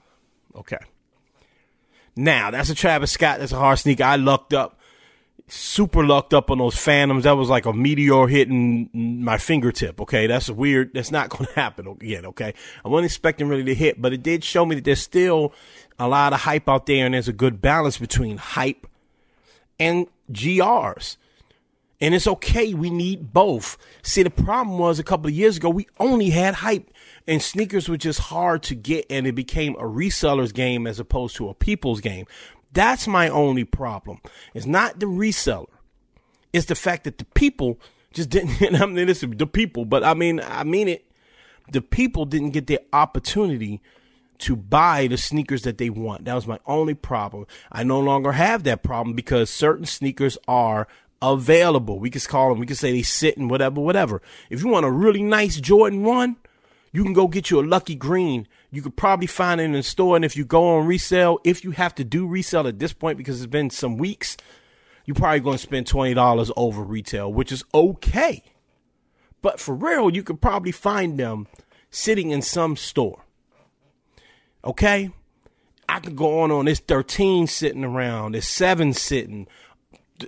Okay. 0.56 0.79
Now, 2.15 2.50
that's 2.50 2.72
a 2.72 2.75
Travis 2.75 3.12
Scott. 3.12 3.38
That's 3.38 3.51
a 3.51 3.58
hard 3.60 3.77
sneaker. 3.77 4.06
I 4.06 4.15
lucked 4.15 4.56
up, 4.56 4.79
super 5.48 6.03
lucked 6.03 6.34
up 6.34 6.50
on 6.50 6.58
those 6.58 6.75
Phantoms. 6.77 7.25
That 7.25 7.38
was 7.38 7.48
like 7.48 7.67
a 7.67 7.74
meteor 7.74 8.25
hitting 8.25 8.89
my 9.24 9.38
fingertip. 9.38 10.01
Okay. 10.01 10.25
That's 10.25 10.50
weird. 10.50 10.96
That's 10.96 11.12
not 11.12 11.29
going 11.38 11.46
to 11.46 11.53
happen 11.53 11.86
again. 11.86 12.25
Okay. 12.25 12.56
I 12.84 12.88
wasn't 12.88 13.06
expecting 13.06 13.48
really 13.48 13.65
to 13.65 13.75
hit, 13.75 14.01
but 14.01 14.13
it 14.13 14.24
did 14.24 14.44
show 14.44 14.65
me 14.65 14.74
that 14.74 14.84
there's 14.84 15.00
still 15.00 15.53
a 16.00 16.08
lot 16.08 16.34
of 16.34 16.39
hype 16.39 16.67
out 16.67 16.88
there 16.88 17.06
and 17.06 17.13
there's 17.13 17.27
a 17.27 17.34
good 17.34 17.62
balance 17.62 18.00
between 18.00 18.38
hype 18.38 18.88
and 19.79 20.08
GRs. 20.32 21.17
And 22.00 22.13
it's 22.13 22.27
okay. 22.27 22.74
We 22.74 22.89
need 22.89 23.34
both. 23.34 23.77
See, 24.04 24.22
the 24.22 24.30
problem 24.30 24.77
was 24.77 25.00
a 25.00 25.04
couple 25.04 25.27
of 25.27 25.34
years 25.34 25.58
ago, 25.58 25.70
we 25.70 25.88
only 26.00 26.30
had 26.30 26.56
hype 26.56 26.92
and 27.25 27.42
sneakers 27.42 27.89
were 27.89 27.98
just 27.98 28.20
hard 28.20 28.63
to 28.63 28.75
get 28.75 29.06
and 29.10 29.25
it 29.25 29.34
became 29.34 29.75
a 29.75 29.84
reseller's 29.84 30.51
game 30.51 30.86
as 30.86 31.00
opposed 31.00 31.36
to 31.38 31.50
a 31.50 31.54
people's 31.54 32.01
game. 32.01 32.27
That's 32.72 33.08
my 33.08 33.30
only 33.30 33.63
problem. 33.63 34.20
It's 34.54 34.66
not 34.66 35.00
the 35.00 35.08
reseller. 35.08 35.66
It's 36.54 36.68
the 36.68 36.75
fact 36.75 37.06
that 37.06 37.18
the 37.18 37.25
people 37.25 37.80
just 38.13 38.30
didn't, 38.30 38.75
I 38.82 38.86
mean, 38.86 39.08
listen, 39.08 39.36
the 39.36 39.48
people, 39.48 39.86
but 39.86 40.04
I 40.04 40.13
mean, 40.13 40.39
I 40.42 40.63
mean 40.63 40.88
it. 40.88 41.04
The 41.72 41.82
people 41.82 42.25
didn't 42.25 42.51
get 42.51 42.68
the 42.68 42.80
opportunity 42.94 43.82
to 44.39 44.56
buy 44.56 45.08
the 45.08 45.18
sneakers 45.18 45.63
that 45.63 45.77
they 45.77 45.89
want. 45.89 46.25
That 46.25 46.36
was 46.36 46.48
my 46.48 46.60
only 46.66 46.94
problem. 46.94 47.46
I 47.72 47.84
no 47.84 48.00
longer 48.00 48.34
have 48.34 48.63
that 48.63 48.84
problem 48.84 49.16
because 49.16 49.50
certain 49.50 49.86
sneakers 49.86 50.38
are 50.48 50.88
available. 51.22 52.00
We 52.00 52.10
can 52.10 52.22
call 52.22 52.50
them, 52.50 52.60
we 52.60 52.66
can 52.66 52.76
say 52.76 52.92
they 52.92 53.02
sit 53.02 53.38
and 53.38 53.50
whatever, 53.50 53.82
whatever. 53.82 54.22
If 54.50 54.64
you 54.64 54.70
want 54.70 54.86
a 54.86 54.92
really 54.92 55.24
nice 55.24 55.60
Jordan 55.60 56.04
1, 56.04 56.36
you 56.94 57.04
can 57.04 57.14
go 57.14 57.28
get 57.28 57.52
you 57.52 57.60
a 57.60 57.62
lucky 57.62 57.96
green. 57.96 58.48
You 58.72 58.82
could 58.82 58.96
probably 58.96 59.28
find 59.28 59.62
it 59.62 59.66
in 59.66 59.74
the 59.74 59.84
store. 59.84 60.16
And 60.16 60.26
if 60.26 60.36
you 60.36 60.46
go 60.46 60.78
on 60.78 60.88
resale, 60.88 61.40
if 61.44 61.64
you 61.64 61.72
have 61.72 61.96
to 61.96 62.04
do 62.04 62.28
resale 62.28 62.68
at 62.68 62.80
this 62.80 62.94
point 62.94 63.18
because 63.18 63.42
it's 63.42 63.52
been 63.52 63.70
some 63.70 63.98
weeks, 63.98 64.38
you're 65.06 65.16
probably 65.16 65.40
going 65.40 65.58
to 65.58 65.64
spend 65.64 65.88
$20 65.88 66.52
over 66.58 66.82
retail, 66.82 67.32
which 67.32 67.52
is 67.52 67.64
okay. 67.74 68.44
But 69.42 69.60
for 69.60 69.76
real, 69.76 70.14
you 70.14 70.24
could 70.24 70.42
probably 70.42 70.72
find 70.72 71.20
them 71.20 71.48
sitting 71.90 72.32
in 72.32 72.42
some 72.42 72.76
store. 72.76 73.24
Okay? 74.64 75.12
I 75.90 76.00
could 76.00 76.16
go 76.16 76.42
on 76.42 76.52
on 76.52 76.66
this 76.66 76.80
13 76.80 77.48
sitting 77.48 77.86
around, 77.86 78.34
there's 78.34 78.48
7 78.48 78.94
sitting, 78.94 79.48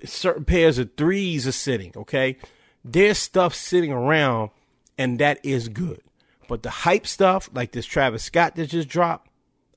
certain 0.06 0.46
pairs 0.46 0.78
of 0.78 0.92
threes 0.96 1.48
are 1.48 1.52
sitting, 1.52 1.92
okay? 1.96 2.38
There's 2.84 3.18
stuff 3.18 3.54
sitting 3.54 3.92
around, 3.92 4.52
and 4.98 5.20
that 5.20 5.40
is 5.44 5.70
good. 5.70 6.02
But 6.48 6.64
the 6.64 6.70
hype 6.70 7.06
stuff, 7.06 7.50
like 7.54 7.72
this 7.72 7.86
Travis 7.86 8.24
Scott 8.24 8.56
that 8.56 8.68
just 8.68 8.90
dropped, 8.90 9.30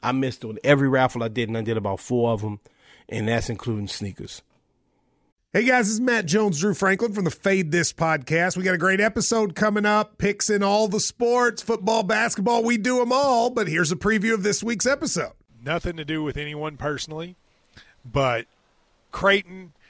I 0.02 0.12
missed 0.12 0.44
on 0.44 0.58
every 0.64 0.88
raffle 0.88 1.22
I 1.22 1.28
did, 1.28 1.48
and 1.48 1.58
I 1.58 1.62
did 1.62 1.76
about 1.76 2.00
four 2.00 2.32
of 2.32 2.40
them, 2.40 2.60
and 3.08 3.28
that's 3.28 3.50
including 3.50 3.88
sneakers. 3.88 4.42
Hey 5.52 5.64
guys, 5.64 5.84
this 5.84 5.94
is 5.94 6.00
Matt 6.00 6.24
Jones, 6.24 6.58
Drew 6.58 6.72
Franklin 6.72 7.12
from 7.12 7.24
the 7.24 7.30
Fade 7.30 7.72
This 7.72 7.92
podcast. 7.92 8.56
We 8.56 8.62
got 8.62 8.74
a 8.74 8.78
great 8.78 9.00
episode 9.00 9.54
coming 9.54 9.84
up, 9.84 10.16
picks 10.16 10.48
in 10.48 10.62
all 10.62 10.88
the 10.88 10.98
sports, 10.98 11.60
football, 11.60 12.02
basketball, 12.02 12.64
we 12.64 12.78
do 12.78 12.98
them 13.00 13.12
all. 13.12 13.50
But 13.50 13.68
here's 13.68 13.92
a 13.92 13.96
preview 13.96 14.32
of 14.32 14.44
this 14.44 14.64
week's 14.64 14.86
episode. 14.86 15.32
Nothing 15.62 15.98
to 15.98 16.06
do 16.06 16.22
with 16.22 16.38
anyone 16.38 16.78
personally, 16.78 17.36
but 18.02 18.46
Creighton 19.10 19.74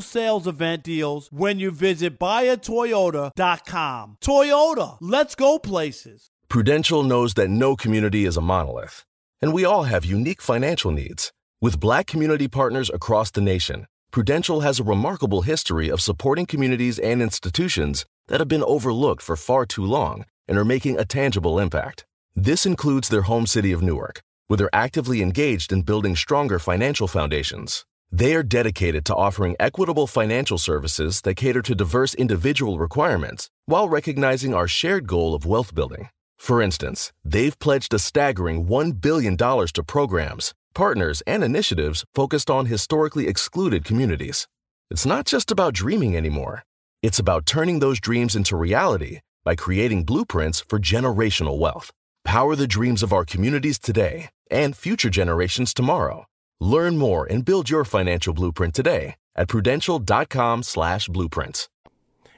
sales 0.00 0.46
event 0.46 0.82
deals 0.82 1.28
when 1.30 1.58
you 1.58 1.70
visit 1.70 2.18
buyatoyota.com. 2.18 4.16
Toyota, 4.20 4.96
let's 5.00 5.34
go 5.34 5.58
places. 5.58 6.30
Prudential 6.48 7.02
knows 7.02 7.34
that 7.34 7.50
no 7.50 7.76
community 7.76 8.24
is 8.24 8.36
a 8.36 8.40
monolith, 8.40 9.04
and 9.42 9.52
we 9.52 9.64
all 9.64 9.84
have 9.84 10.04
unique 10.04 10.40
financial 10.40 10.90
needs. 10.90 11.32
With 11.60 11.80
black 11.80 12.06
community 12.06 12.48
partners 12.48 12.90
across 12.90 13.30
the 13.30 13.40
nation, 13.40 13.86
Prudential 14.10 14.60
has 14.60 14.80
a 14.80 14.84
remarkable 14.84 15.42
history 15.42 15.90
of 15.90 16.00
supporting 16.00 16.46
communities 16.46 16.98
and 16.98 17.20
institutions 17.20 18.06
that 18.28 18.40
have 18.40 18.48
been 18.48 18.64
overlooked 18.64 19.22
for 19.22 19.36
far 19.36 19.66
too 19.66 19.84
long 19.84 20.24
and 20.48 20.56
are 20.56 20.64
making 20.64 20.98
a 20.98 21.04
tangible 21.04 21.58
impact. 21.58 22.06
This 22.34 22.64
includes 22.64 23.08
their 23.08 23.22
home 23.22 23.46
city 23.46 23.72
of 23.72 23.82
Newark, 23.82 24.22
where 24.46 24.56
they're 24.56 24.74
actively 24.74 25.20
engaged 25.20 25.72
in 25.72 25.82
building 25.82 26.16
stronger 26.16 26.58
financial 26.58 27.08
foundations. 27.08 27.84
They 28.12 28.34
are 28.34 28.42
dedicated 28.42 29.04
to 29.06 29.16
offering 29.16 29.56
equitable 29.58 30.06
financial 30.06 30.58
services 30.58 31.20
that 31.22 31.34
cater 31.34 31.60
to 31.62 31.74
diverse 31.74 32.14
individual 32.14 32.78
requirements 32.78 33.50
while 33.66 33.88
recognizing 33.88 34.54
our 34.54 34.68
shared 34.68 35.06
goal 35.06 35.34
of 35.34 35.44
wealth 35.44 35.74
building. 35.74 36.08
For 36.38 36.62
instance, 36.62 37.12
they've 37.24 37.58
pledged 37.58 37.92
a 37.94 37.98
staggering 37.98 38.66
$1 38.66 39.00
billion 39.00 39.36
to 39.36 39.84
programs, 39.86 40.54
partners, 40.74 41.22
and 41.26 41.42
initiatives 41.42 42.04
focused 42.14 42.48
on 42.48 42.66
historically 42.66 43.26
excluded 43.26 43.84
communities. 43.84 44.46
It's 44.90 45.06
not 45.06 45.26
just 45.26 45.50
about 45.50 45.74
dreaming 45.74 46.16
anymore, 46.16 46.62
it's 47.02 47.18
about 47.18 47.44
turning 47.44 47.80
those 47.80 47.98
dreams 48.00 48.36
into 48.36 48.56
reality 48.56 49.20
by 49.44 49.56
creating 49.56 50.04
blueprints 50.04 50.60
for 50.60 50.78
generational 50.78 51.58
wealth. 51.58 51.90
Power 52.24 52.54
the 52.54 52.68
dreams 52.68 53.02
of 53.02 53.12
our 53.12 53.24
communities 53.24 53.78
today 53.78 54.28
and 54.50 54.76
future 54.76 55.10
generations 55.10 55.74
tomorrow. 55.74 56.26
Learn 56.60 56.96
more 56.96 57.26
and 57.26 57.44
build 57.44 57.68
your 57.68 57.84
financial 57.84 58.32
blueprint 58.32 58.74
today 58.74 59.16
at 59.34 59.48
prudential.com 59.48 60.62
slash 60.62 61.08
blueprints. 61.08 61.68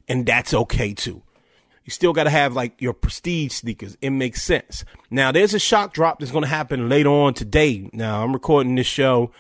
And 0.09 0.27
that's 0.27 0.53
okay 0.53 0.95
too. 0.95 1.23
You 1.85 1.91
still 1.91 2.13
got 2.13 2.25
to 2.25 2.31
have 2.31 2.55
like 2.55 2.83
your 2.83 2.93
prestige 2.93 3.53
sneakers. 3.53 3.97
It 4.03 4.11
makes 4.11 4.43
sense. 4.43 4.85
Now, 5.11 5.33
there's 5.33 5.55
a 5.55 5.59
shock 5.59 5.95
drop 5.95 6.19
that's 6.19 6.33
going 6.33 6.43
to 6.43 6.49
happen 6.49 6.89
later 6.89 7.09
on 7.09 7.33
today. 7.33 7.89
Now, 7.95 8.23
I'm 8.23 8.33
recording 8.33 8.75
this 8.75 8.87
show 8.87 9.33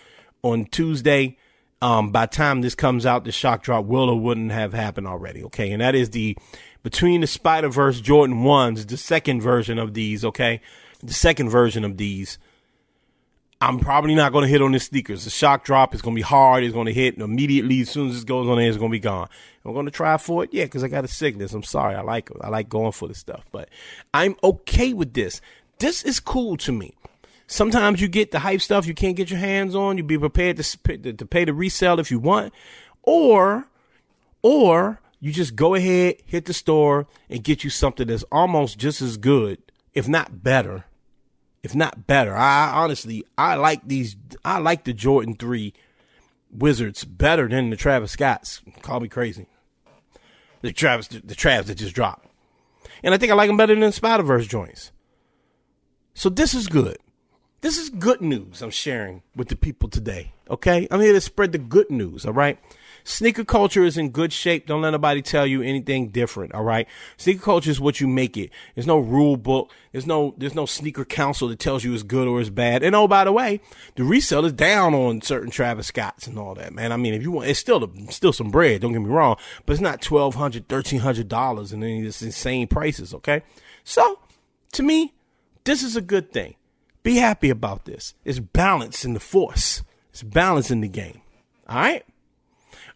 on 0.42 0.64
Tuesday. 0.66 1.36
Um, 1.82 2.10
by 2.10 2.26
time 2.26 2.62
this 2.62 2.74
comes 2.74 3.04
out, 3.04 3.24
the 3.24 3.32
shock 3.32 3.62
drop 3.62 3.84
will 3.84 4.08
or 4.08 4.18
wouldn't 4.18 4.52
have 4.52 4.72
happened 4.72 5.06
already. 5.06 5.44
Okay. 5.44 5.72
And 5.72 5.82
that 5.82 5.94
is 5.94 6.10
the 6.10 6.38
between 6.82 7.20
the 7.20 7.26
Spider 7.26 7.68
Verse 7.68 8.00
Jordan 8.00 8.36
1s, 8.36 8.88
the 8.88 8.96
second 8.96 9.42
version 9.42 9.78
of 9.78 9.92
these. 9.92 10.24
Okay. 10.24 10.60
The 11.02 11.12
second 11.12 11.50
version 11.50 11.84
of 11.84 11.96
these. 11.98 12.38
I'm 13.60 13.80
probably 13.80 14.14
not 14.14 14.30
going 14.30 14.42
to 14.42 14.48
hit 14.48 14.62
on 14.62 14.70
the 14.70 14.78
sneakers. 14.78 15.24
The 15.24 15.30
shock 15.30 15.64
drop 15.64 15.92
is 15.92 16.00
going 16.00 16.14
to 16.14 16.18
be 16.18 16.22
hard. 16.22 16.62
It's 16.62 16.72
going 16.72 16.86
to 16.86 16.92
hit 16.92 17.18
immediately. 17.18 17.80
As 17.80 17.90
soon 17.90 18.08
as 18.08 18.14
this 18.14 18.24
goes 18.24 18.46
on 18.46 18.56
there, 18.56 18.68
it's 18.68 18.78
going 18.78 18.90
to 18.90 18.94
be 18.94 19.00
gone. 19.00 19.28
I'm 19.64 19.72
going 19.72 19.86
to 19.86 19.92
try 19.92 20.16
for 20.16 20.44
it. 20.44 20.50
Yeah, 20.52 20.64
because 20.64 20.84
I 20.84 20.88
got 20.88 21.04
a 21.04 21.08
sickness. 21.08 21.52
I'm 21.52 21.64
sorry. 21.64 21.96
I 21.96 22.02
like 22.02 22.30
I 22.40 22.48
like 22.48 22.68
going 22.68 22.92
for 22.92 23.08
the 23.08 23.14
stuff, 23.14 23.44
but 23.50 23.68
I'm 24.14 24.36
okay 24.44 24.92
with 24.92 25.12
this. 25.12 25.40
This 25.80 26.04
is 26.04 26.20
cool 26.20 26.56
to 26.58 26.72
me. 26.72 26.94
Sometimes 27.48 28.00
you 28.00 28.08
get 28.08 28.30
the 28.30 28.40
hype 28.40 28.60
stuff 28.60 28.86
you 28.86 28.94
can't 28.94 29.16
get 29.16 29.30
your 29.30 29.40
hands 29.40 29.74
on. 29.74 29.96
You 29.96 30.04
be 30.04 30.18
prepared 30.18 30.56
to 30.58 31.12
to 31.12 31.26
pay 31.26 31.44
the 31.44 31.52
resale 31.52 31.98
if 31.98 32.12
you 32.12 32.20
want, 32.20 32.54
or 33.02 33.66
or 34.40 35.00
you 35.18 35.32
just 35.32 35.56
go 35.56 35.74
ahead, 35.74 36.16
hit 36.24 36.44
the 36.44 36.52
store, 36.52 37.08
and 37.28 37.42
get 37.42 37.64
you 37.64 37.70
something 37.70 38.06
that's 38.06 38.22
almost 38.30 38.78
just 38.78 39.02
as 39.02 39.16
good, 39.16 39.58
if 39.94 40.06
not 40.06 40.44
better 40.44 40.84
if 41.68 41.74
not 41.74 42.06
better. 42.06 42.34
I 42.34 42.72
honestly, 42.72 43.24
I 43.36 43.56
like 43.56 43.86
these. 43.86 44.16
I 44.42 44.58
like 44.58 44.84
the 44.84 44.94
Jordan 44.94 45.34
Three 45.34 45.74
Wizards 46.50 47.04
better 47.04 47.46
than 47.46 47.68
the 47.68 47.76
Travis 47.76 48.12
Scotts. 48.12 48.62
Call 48.80 49.00
me 49.00 49.08
crazy. 49.08 49.46
The 50.62 50.72
Travis, 50.72 51.08
the, 51.08 51.20
the 51.20 51.34
Travs 51.34 51.66
that 51.66 51.76
just 51.76 51.94
dropped, 51.94 52.26
and 53.02 53.14
I 53.14 53.18
think 53.18 53.30
I 53.30 53.34
like 53.34 53.48
them 53.48 53.58
better 53.58 53.74
than 53.74 53.82
the 53.82 53.92
Spider 53.92 54.22
Verse 54.22 54.46
joints. 54.46 54.92
So 56.14 56.30
this 56.30 56.54
is 56.54 56.68
good. 56.68 56.96
This 57.60 57.76
is 57.76 57.90
good 57.90 58.22
news 58.22 58.62
I'm 58.62 58.70
sharing 58.70 59.22
with 59.36 59.48
the 59.48 59.56
people 59.56 59.90
today. 59.90 60.32
Okay, 60.48 60.88
I'm 60.90 61.00
here 61.00 61.12
to 61.12 61.20
spread 61.20 61.52
the 61.52 61.58
good 61.58 61.90
news. 61.90 62.24
All 62.24 62.32
right. 62.32 62.58
Sneaker 63.08 63.42
culture 63.42 63.84
is 63.84 63.96
in 63.96 64.10
good 64.10 64.34
shape. 64.34 64.66
Don't 64.66 64.82
let 64.82 64.90
nobody 64.90 65.22
tell 65.22 65.46
you 65.46 65.62
anything 65.62 66.08
different. 66.08 66.54
All 66.54 66.62
right. 66.62 66.86
Sneaker 67.16 67.40
culture 67.40 67.70
is 67.70 67.80
what 67.80 68.02
you 68.02 68.06
make 68.06 68.36
it. 68.36 68.50
There's 68.74 68.86
no 68.86 68.98
rule 68.98 69.38
book. 69.38 69.72
There's 69.92 70.06
no, 70.06 70.34
there's 70.36 70.54
no 70.54 70.66
sneaker 70.66 71.06
council 71.06 71.48
that 71.48 71.58
tells 71.58 71.84
you 71.84 71.94
it's 71.94 72.02
good 72.02 72.28
or 72.28 72.38
it's 72.38 72.50
bad. 72.50 72.82
And 72.82 72.94
oh, 72.94 73.08
by 73.08 73.24
the 73.24 73.32
way, 73.32 73.62
the 73.94 74.04
resale 74.04 74.44
is 74.44 74.52
down 74.52 74.92
on 74.92 75.22
certain 75.22 75.50
Travis 75.50 75.86
Scotts 75.86 76.26
and 76.26 76.38
all 76.38 76.54
that, 76.56 76.74
man. 76.74 76.92
I 76.92 76.98
mean, 76.98 77.14
if 77.14 77.22
you 77.22 77.30
want, 77.30 77.48
it's 77.48 77.58
still, 77.58 77.90
still 78.10 78.34
some 78.34 78.50
bread. 78.50 78.82
Don't 78.82 78.92
get 78.92 79.00
me 79.00 79.08
wrong, 79.08 79.36
but 79.64 79.72
it's 79.72 79.80
not 79.80 80.02
$1,200, 80.02 80.66
$1,300 80.66 81.72
and 81.72 81.82
any 81.82 82.00
of 82.00 82.04
this 82.04 82.20
insane 82.20 82.66
prices. 82.66 83.14
Okay. 83.14 83.42
So 83.84 84.18
to 84.72 84.82
me, 84.82 85.14
this 85.64 85.82
is 85.82 85.96
a 85.96 86.02
good 86.02 86.30
thing. 86.30 86.56
Be 87.02 87.16
happy 87.16 87.48
about 87.48 87.86
this. 87.86 88.12
It's 88.26 88.38
balance 88.38 89.02
in 89.06 89.14
the 89.14 89.20
force. 89.20 89.82
It's 90.10 90.22
balance 90.22 90.70
in 90.70 90.82
the 90.82 90.88
game. 90.88 91.22
All 91.66 91.76
right. 91.76 92.04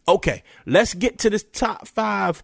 Okay, 0.08 0.42
let's 0.66 0.94
get 0.94 1.18
to 1.20 1.30
this 1.30 1.44
top 1.52 1.86
five 1.86 2.42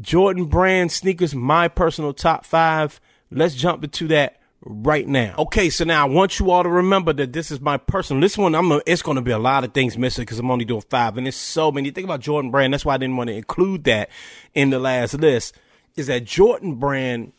Jordan 0.00 0.44
brand 0.44 0.92
sneakers, 0.92 1.34
my 1.34 1.68
personal 1.68 2.12
top 2.12 2.44
five. 2.44 3.00
Let's 3.30 3.54
jump 3.54 3.82
into 3.84 4.08
that 4.08 4.40
right 4.62 5.06
now. 5.08 5.34
Okay, 5.38 5.70
so 5.70 5.84
now 5.84 6.06
I 6.06 6.08
want 6.08 6.38
you 6.38 6.50
all 6.50 6.62
to 6.62 6.68
remember 6.68 7.12
that 7.14 7.32
this 7.32 7.50
is 7.50 7.60
my 7.60 7.76
personal. 7.76 8.20
This 8.20 8.36
one, 8.36 8.54
I'm. 8.54 8.70
A, 8.72 8.82
it's 8.86 9.02
going 9.02 9.16
to 9.16 9.22
be 9.22 9.30
a 9.30 9.38
lot 9.38 9.64
of 9.64 9.72
things 9.72 9.96
missing 9.96 10.22
because 10.22 10.38
I'm 10.38 10.50
only 10.50 10.64
doing 10.64 10.82
five, 10.90 11.16
and 11.16 11.26
it's 11.26 11.36
so 11.36 11.72
many. 11.72 11.90
Think 11.90 12.04
about 12.04 12.20
Jordan 12.20 12.50
Brand. 12.50 12.72
That's 12.72 12.84
why 12.84 12.94
I 12.94 12.98
didn't 12.98 13.16
want 13.16 13.28
to 13.28 13.34
include 13.34 13.84
that 13.84 14.10
in 14.54 14.70
the 14.70 14.78
last 14.78 15.14
list. 15.14 15.56
Is 15.96 16.06
that 16.08 16.24
Jordan 16.24 16.76
Brand 16.76 17.32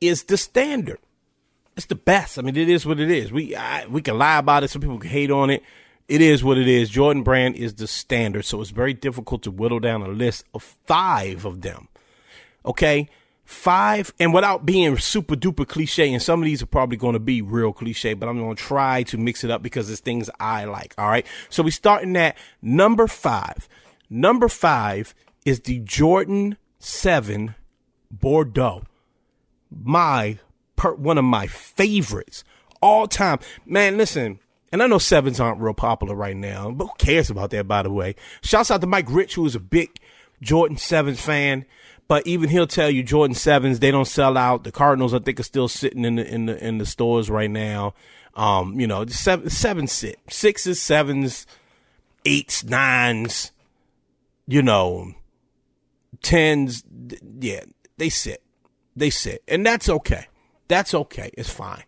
is 0.00 0.24
the 0.24 0.36
standard? 0.36 0.98
It's 1.76 1.86
the 1.86 1.94
best. 1.94 2.38
I 2.38 2.42
mean, 2.42 2.56
it 2.56 2.68
is 2.68 2.84
what 2.84 3.00
it 3.00 3.10
is. 3.10 3.32
We 3.32 3.56
I, 3.56 3.86
we 3.86 4.02
can 4.02 4.18
lie 4.18 4.38
about 4.38 4.64
it. 4.64 4.68
Some 4.68 4.82
people 4.82 4.98
can 4.98 5.10
hate 5.10 5.30
on 5.30 5.50
it 5.50 5.62
it 6.08 6.20
is 6.20 6.44
what 6.44 6.58
it 6.58 6.68
is. 6.68 6.90
Jordan 6.90 7.22
Brand 7.22 7.56
is 7.56 7.74
the 7.74 7.86
standard, 7.86 8.44
so 8.44 8.60
it's 8.60 8.70
very 8.70 8.94
difficult 8.94 9.42
to 9.44 9.50
whittle 9.50 9.80
down 9.80 10.02
a 10.02 10.08
list 10.08 10.44
of 10.54 10.62
five 10.62 11.44
of 11.44 11.62
them. 11.62 11.88
Okay, 12.64 13.08
five, 13.44 14.12
and 14.18 14.32
without 14.32 14.64
being 14.64 14.96
super 14.96 15.34
duper 15.34 15.66
cliche, 15.66 16.12
and 16.12 16.22
some 16.22 16.40
of 16.40 16.44
these 16.44 16.62
are 16.62 16.66
probably 16.66 16.96
going 16.96 17.14
to 17.14 17.20
be 17.20 17.42
real 17.42 17.72
cliche, 17.72 18.14
but 18.14 18.28
I'm 18.28 18.38
going 18.38 18.56
to 18.56 18.62
try 18.62 19.02
to 19.04 19.18
mix 19.18 19.44
it 19.44 19.50
up 19.50 19.62
because 19.62 19.90
it's 19.90 20.00
things 20.00 20.30
I 20.38 20.64
like. 20.64 20.94
All 20.98 21.08
right, 21.08 21.26
so 21.48 21.62
we 21.62 21.70
starting 21.70 22.16
at 22.16 22.36
number 22.60 23.06
five. 23.06 23.68
Number 24.08 24.48
five 24.48 25.14
is 25.44 25.60
the 25.60 25.78
Jordan 25.80 26.56
Seven 26.78 27.54
Bordeaux. 28.10 28.84
My 29.70 30.38
per, 30.76 30.94
one 30.94 31.18
of 31.18 31.24
my 31.24 31.46
favorites 31.46 32.44
all 32.82 33.06
time. 33.06 33.38
Man, 33.64 33.96
listen, 33.96 34.40
and 34.72 34.82
I 34.82 34.86
know 34.86 34.98
sevens 34.98 35.38
aren't 35.38 35.60
real 35.60 35.74
popular 35.74 36.14
right 36.14 36.36
now, 36.36 36.70
but 36.70 36.86
who 36.86 36.92
cares 36.98 37.30
about 37.30 37.50
that, 37.50 37.68
by 37.68 37.82
the 37.82 37.92
way? 37.92 38.16
Shouts 38.40 38.70
out 38.70 38.80
to 38.80 38.86
Mike 38.86 39.06
Rich, 39.08 39.34
who 39.34 39.44
is 39.44 39.54
a 39.54 39.60
big 39.60 39.90
Jordan 40.40 40.78
Sevens 40.78 41.20
fan. 41.20 41.66
But 42.08 42.26
even 42.26 42.50
he'll 42.50 42.66
tell 42.66 42.90
you 42.90 43.02
Jordan 43.02 43.34
Sevens, 43.34 43.78
they 43.78 43.90
don't 43.90 44.06
sell 44.06 44.36
out. 44.36 44.64
The 44.64 44.72
Cardinals, 44.72 45.14
I 45.14 45.18
think, 45.18 45.38
are 45.38 45.44
still 45.44 45.68
sitting 45.68 46.04
in 46.04 46.16
the 46.16 46.26
in 46.26 46.46
the 46.46 46.66
in 46.66 46.78
the 46.78 46.86
stores 46.86 47.30
right 47.30 47.50
now. 47.50 47.94
Um, 48.34 48.80
you 48.80 48.86
know, 48.86 49.06
seven 49.06 49.50
seven 49.50 49.86
sit 49.86 50.18
sixes, 50.28 50.80
sevens, 50.80 51.46
eights, 52.24 52.64
nines, 52.64 53.52
you 54.46 54.62
know, 54.62 55.14
tens, 56.22 56.82
yeah, 57.40 57.64
they 57.98 58.08
sit. 58.08 58.42
They 58.96 59.10
sit. 59.10 59.42
And 59.48 59.64
that's 59.64 59.88
okay. 59.88 60.26
That's 60.68 60.94
okay. 60.94 61.30
It's 61.34 61.50
fine. 61.50 61.84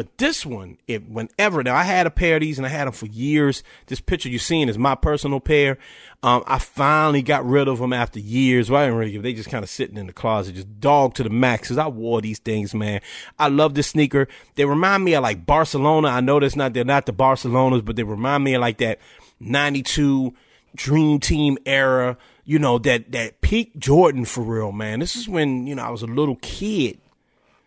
But 0.00 0.16
this 0.16 0.46
one, 0.46 0.78
if 0.88 1.02
whenever 1.02 1.62
now 1.62 1.76
I 1.76 1.82
had 1.82 2.06
a 2.06 2.10
pair 2.10 2.36
of 2.36 2.40
these 2.40 2.56
and 2.56 2.64
I 2.66 2.70
had 2.70 2.86
them 2.86 2.94
for 2.94 3.04
years. 3.04 3.62
This 3.84 4.00
picture 4.00 4.30
you're 4.30 4.38
seeing 4.38 4.70
is 4.70 4.78
my 4.78 4.94
personal 4.94 5.40
pair. 5.40 5.76
Um, 6.22 6.42
I 6.46 6.58
finally 6.58 7.20
got 7.20 7.44
rid 7.44 7.68
of 7.68 7.80
them 7.80 7.92
after 7.92 8.18
years. 8.18 8.70
Well, 8.70 8.80
I 8.80 8.86
didn't 8.86 8.98
really 8.98 9.12
give. 9.12 9.22
They 9.22 9.34
just 9.34 9.50
kind 9.50 9.62
of 9.62 9.68
sitting 9.68 9.98
in 9.98 10.06
the 10.06 10.14
closet, 10.14 10.54
just 10.54 10.80
dog 10.80 11.12
to 11.16 11.22
the 11.22 11.28
max. 11.28 11.68
Cause 11.68 11.76
I 11.76 11.86
wore 11.88 12.22
these 12.22 12.38
things, 12.38 12.72
man. 12.72 13.02
I 13.38 13.48
love 13.48 13.74
this 13.74 13.88
sneaker. 13.88 14.26
They 14.54 14.64
remind 14.64 15.04
me 15.04 15.12
of 15.12 15.22
like 15.22 15.44
Barcelona. 15.44 16.08
I 16.08 16.20
know 16.20 16.40
that's 16.40 16.56
not 16.56 16.72
they're 16.72 16.82
not 16.82 17.04
the 17.04 17.12
Barcelonas, 17.12 17.84
but 17.84 17.96
they 17.96 18.02
remind 18.02 18.42
me 18.42 18.54
of 18.54 18.62
like 18.62 18.78
that 18.78 19.00
'92 19.38 20.32
Dream 20.76 21.20
Team 21.20 21.58
era. 21.66 22.16
You 22.46 22.58
know 22.58 22.78
that 22.78 23.12
that 23.12 23.42
peak 23.42 23.78
Jordan 23.78 24.24
for 24.24 24.40
real, 24.40 24.72
man. 24.72 25.00
This 25.00 25.14
is 25.14 25.28
when 25.28 25.66
you 25.66 25.74
know 25.74 25.82
I 25.82 25.90
was 25.90 26.00
a 26.00 26.06
little 26.06 26.36
kid 26.36 27.00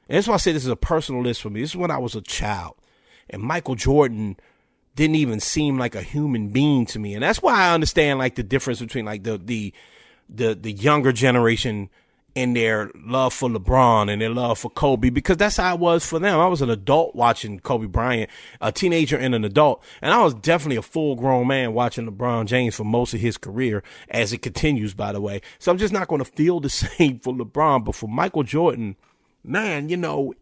and 0.09 0.17
that's 0.17 0.27
why 0.27 0.33
I 0.33 0.37
say 0.37 0.51
this 0.51 0.65
is 0.65 0.69
a 0.69 0.75
personal 0.75 1.21
list 1.21 1.41
for 1.41 1.49
me. 1.49 1.61
This 1.61 1.71
is 1.71 1.75
when 1.77 1.91
I 1.91 1.97
was 1.97 2.15
a 2.15 2.21
child. 2.21 2.75
And 3.29 3.41
Michael 3.41 3.75
Jordan 3.75 4.37
didn't 4.95 5.15
even 5.15 5.39
seem 5.39 5.77
like 5.77 5.95
a 5.95 6.01
human 6.01 6.49
being 6.49 6.85
to 6.87 6.99
me. 6.99 7.13
And 7.13 7.23
that's 7.23 7.41
why 7.41 7.55
I 7.55 7.73
understand 7.73 8.19
like 8.19 8.35
the 8.35 8.43
difference 8.43 8.79
between 8.79 9.05
like 9.05 9.23
the 9.23 9.37
the 9.37 9.73
the 10.29 10.55
the 10.55 10.71
younger 10.71 11.11
generation 11.11 11.89
and 12.35 12.55
their 12.55 12.91
love 12.95 13.33
for 13.33 13.47
LeBron 13.47 14.11
and 14.11 14.21
their 14.21 14.29
love 14.29 14.57
for 14.57 14.69
Kobe 14.71 15.09
because 15.09 15.37
that's 15.37 15.57
how 15.57 15.75
it 15.75 15.79
was 15.79 16.05
for 16.05 16.19
them. 16.19 16.39
I 16.39 16.47
was 16.47 16.61
an 16.61 16.69
adult 16.69 17.15
watching 17.15 17.59
Kobe 17.59 17.85
Bryant, 17.85 18.29
a 18.59 18.71
teenager 18.71 19.17
and 19.17 19.35
an 19.35 19.45
adult, 19.45 19.83
and 20.01 20.13
I 20.13 20.23
was 20.23 20.33
definitely 20.33 20.77
a 20.77 20.81
full 20.81 21.15
grown 21.15 21.47
man 21.47 21.73
watching 21.73 22.09
LeBron 22.09 22.47
James 22.47 22.75
for 22.75 22.83
most 22.83 23.13
of 23.13 23.19
his 23.19 23.37
career 23.37 23.83
as 24.09 24.33
it 24.33 24.41
continues, 24.41 24.93
by 24.93 25.11
the 25.11 25.21
way. 25.21 25.41
So 25.59 25.71
I'm 25.71 25.77
just 25.77 25.93
not 25.93 26.07
going 26.07 26.23
to 26.23 26.29
feel 26.29 26.59
the 26.59 26.69
same 26.71 27.19
for 27.19 27.33
LeBron, 27.33 27.85
but 27.85 27.95
for 27.95 28.07
Michael 28.07 28.43
Jordan, 28.43 28.95
man, 29.43 29.89
you 29.89 29.97
know, 29.97 30.33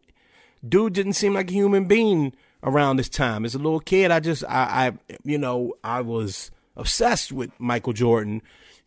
dude 0.68 0.94
didn't 0.94 1.14
seem 1.14 1.34
like 1.34 1.50
a 1.50 1.54
human 1.54 1.86
being 1.86 2.34
around 2.64 2.98
this 2.98 3.10
time. 3.10 3.46
As 3.46 3.56
a 3.56 3.60
little 3.60 3.80
kid, 3.80 4.12
I 4.12 4.20
just, 4.20 4.44
I, 4.46 4.88
I, 4.88 5.16
you 5.24 5.38
know, 5.38 5.74
I 5.84 6.02
was 6.02 6.52
obsessed 6.76 7.32
with 7.32 7.52
Michael 7.60 7.94
Jordan 7.94 8.42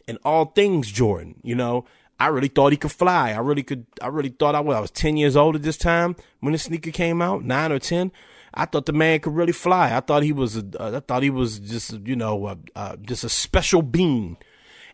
and 0.06 0.18
all 0.24 0.46
things 0.46 0.90
Jordan. 0.90 1.40
You 1.42 1.54
know, 1.54 1.84
I 2.18 2.28
really 2.28 2.48
thought 2.48 2.72
he 2.72 2.78
could 2.78 2.92
fly. 2.92 3.32
I 3.32 3.38
really 3.38 3.62
could. 3.62 3.86
I 4.00 4.08
really 4.08 4.28
thought 4.28 4.54
I 4.54 4.60
was. 4.60 4.76
I 4.76 4.80
was 4.80 4.90
ten 4.90 5.16
years 5.16 5.36
old 5.36 5.56
at 5.56 5.62
this 5.62 5.76
time 5.76 6.16
when 6.40 6.52
the 6.52 6.58
sneaker 6.58 6.90
came 6.90 7.20
out, 7.20 7.44
nine 7.44 7.72
or 7.72 7.78
ten. 7.78 8.12
I 8.52 8.66
thought 8.66 8.86
the 8.86 8.92
man 8.92 9.18
could 9.20 9.34
really 9.34 9.52
fly. 9.52 9.94
I 9.94 10.00
thought 10.00 10.22
he 10.22 10.32
was. 10.32 10.56
A, 10.56 10.64
uh, 10.78 10.96
I 10.96 11.00
thought 11.00 11.22
he 11.22 11.30
was 11.30 11.58
just, 11.58 11.92
you 12.06 12.14
know, 12.14 12.46
uh, 12.46 12.54
uh, 12.76 12.96
just 12.96 13.24
a 13.24 13.28
special 13.28 13.82
being. 13.82 14.36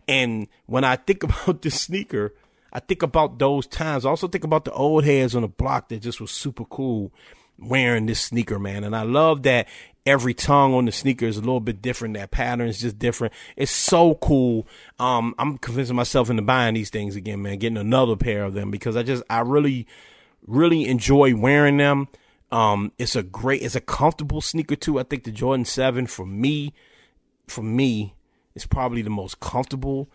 And 0.07 0.47
when 0.65 0.83
I 0.83 0.95
think 0.95 1.23
about 1.23 1.61
this 1.61 1.79
sneaker, 1.79 2.33
I 2.73 2.79
think 2.79 3.03
about 3.03 3.39
those 3.39 3.67
times. 3.67 4.05
I 4.05 4.09
also 4.09 4.27
think 4.27 4.43
about 4.43 4.65
the 4.65 4.71
old 4.73 5.03
heads 5.03 5.35
on 5.35 5.41
the 5.41 5.47
block 5.47 5.89
that 5.89 6.01
just 6.01 6.21
was 6.21 6.31
super 6.31 6.65
cool 6.65 7.11
wearing 7.57 8.05
this 8.05 8.19
sneaker, 8.19 8.59
man. 8.59 8.83
And 8.83 8.95
I 8.95 9.03
love 9.03 9.43
that 9.43 9.67
every 10.05 10.33
tongue 10.33 10.73
on 10.73 10.85
the 10.85 10.91
sneaker 10.91 11.25
is 11.25 11.37
a 11.37 11.41
little 11.41 11.59
bit 11.59 11.81
different. 11.81 12.15
That 12.15 12.31
pattern 12.31 12.67
is 12.67 12.81
just 12.81 12.97
different. 12.97 13.33
It's 13.55 13.71
so 13.71 14.15
cool. 14.15 14.67
Um, 14.99 15.35
I'm 15.37 15.57
convincing 15.57 15.95
myself 15.95 16.29
into 16.29 16.41
buying 16.41 16.73
these 16.73 16.89
things 16.89 17.15
again, 17.15 17.41
man, 17.41 17.59
getting 17.59 17.77
another 17.77 18.15
pair 18.15 18.43
of 18.43 18.53
them 18.53 18.71
because 18.71 18.97
I 18.97 19.03
just, 19.03 19.23
I 19.29 19.39
really, 19.39 19.87
really 20.47 20.85
enjoy 20.87 21.35
wearing 21.35 21.77
them. 21.77 22.07
Um, 22.51 22.91
it's 22.97 23.15
a 23.15 23.23
great, 23.23 23.61
it's 23.61 23.75
a 23.75 23.81
comfortable 23.81 24.41
sneaker 24.41 24.75
too. 24.75 24.99
I 24.99 25.03
think 25.03 25.23
the 25.23 25.31
Jordan 25.31 25.65
7 25.65 26.07
for 26.07 26.25
me, 26.25 26.73
for 27.47 27.61
me, 27.61 28.15
is 28.55 28.65
probably 28.65 29.01
the 29.01 29.09
most 29.09 29.39
comfortable 29.39 30.09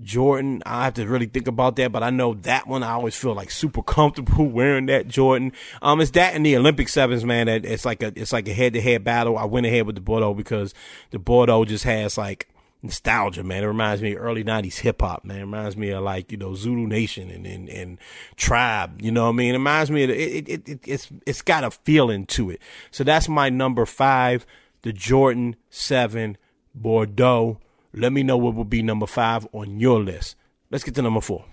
Jordan. 0.00 0.62
I 0.64 0.84
have 0.84 0.94
to 0.94 1.06
really 1.06 1.26
think 1.26 1.46
about 1.46 1.76
that, 1.76 1.92
but 1.92 2.02
I 2.02 2.10
know 2.10 2.34
that 2.34 2.66
one. 2.66 2.82
I 2.82 2.92
always 2.92 3.16
feel 3.16 3.34
like 3.34 3.50
super 3.50 3.82
comfortable 3.82 4.46
wearing 4.48 4.86
that 4.86 5.08
Jordan. 5.08 5.52
Um, 5.82 6.00
it's 6.00 6.12
that 6.12 6.34
in 6.34 6.42
the 6.42 6.56
Olympic 6.56 6.88
sevens, 6.88 7.24
man. 7.24 7.46
That 7.46 7.64
it's 7.64 7.84
like 7.84 8.02
a 8.02 8.12
it's 8.16 8.32
like 8.32 8.48
a 8.48 8.54
head 8.54 8.72
to 8.72 8.80
head 8.80 9.04
battle. 9.04 9.36
I 9.36 9.44
went 9.44 9.66
ahead 9.66 9.86
with 9.86 9.94
the 9.94 10.00
Bordeaux 10.00 10.34
because 10.34 10.74
the 11.10 11.18
Bordeaux 11.18 11.64
just 11.64 11.84
has 11.84 12.16
like 12.16 12.48
nostalgia, 12.82 13.44
man. 13.44 13.62
It 13.62 13.66
reminds 13.66 14.02
me 14.02 14.14
of 14.14 14.22
early 14.22 14.42
'90s 14.42 14.78
hip 14.78 15.02
hop, 15.02 15.24
man. 15.24 15.38
It 15.38 15.42
reminds 15.42 15.76
me 15.76 15.90
of 15.90 16.02
like 16.02 16.32
you 16.32 16.38
know 16.38 16.54
Zulu 16.54 16.86
Nation 16.86 17.30
and 17.30 17.46
and, 17.46 17.68
and 17.68 17.98
Tribe. 18.36 19.00
You 19.00 19.12
know 19.12 19.24
what 19.24 19.30
I 19.30 19.36
mean? 19.36 19.54
It 19.54 19.58
reminds 19.58 19.90
me 19.90 20.04
of 20.04 20.10
it, 20.10 20.48
it, 20.48 20.68
it. 20.68 20.80
It's 20.86 21.08
it's 21.26 21.42
got 21.42 21.64
a 21.64 21.70
feeling 21.70 22.26
to 22.26 22.50
it. 22.50 22.60
So 22.90 23.04
that's 23.04 23.28
my 23.28 23.50
number 23.50 23.84
five, 23.84 24.46
the 24.82 24.92
Jordan 24.92 25.56
Seven 25.70 26.38
Bordeaux. 26.74 27.58
Let 27.94 28.12
me 28.12 28.22
know 28.22 28.36
what 28.36 28.54
will 28.54 28.64
be 28.64 28.82
number 28.82 29.06
five 29.06 29.46
on 29.52 29.78
your 29.78 30.02
list. 30.02 30.36
Let's 30.70 30.84
get 30.84 30.94
to 30.94 31.02
number 31.02 31.20
four. 31.20 31.44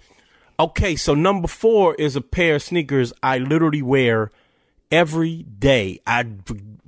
Okay, 0.59 0.95
so 0.95 1.13
number 1.13 1.47
four 1.47 1.95
is 1.95 2.15
a 2.15 2.21
pair 2.21 2.55
of 2.55 2.63
sneakers 2.63 3.13
I 3.23 3.37
literally 3.37 3.81
wear 3.81 4.31
every 4.91 5.43
day. 5.43 5.99
I 6.05 6.23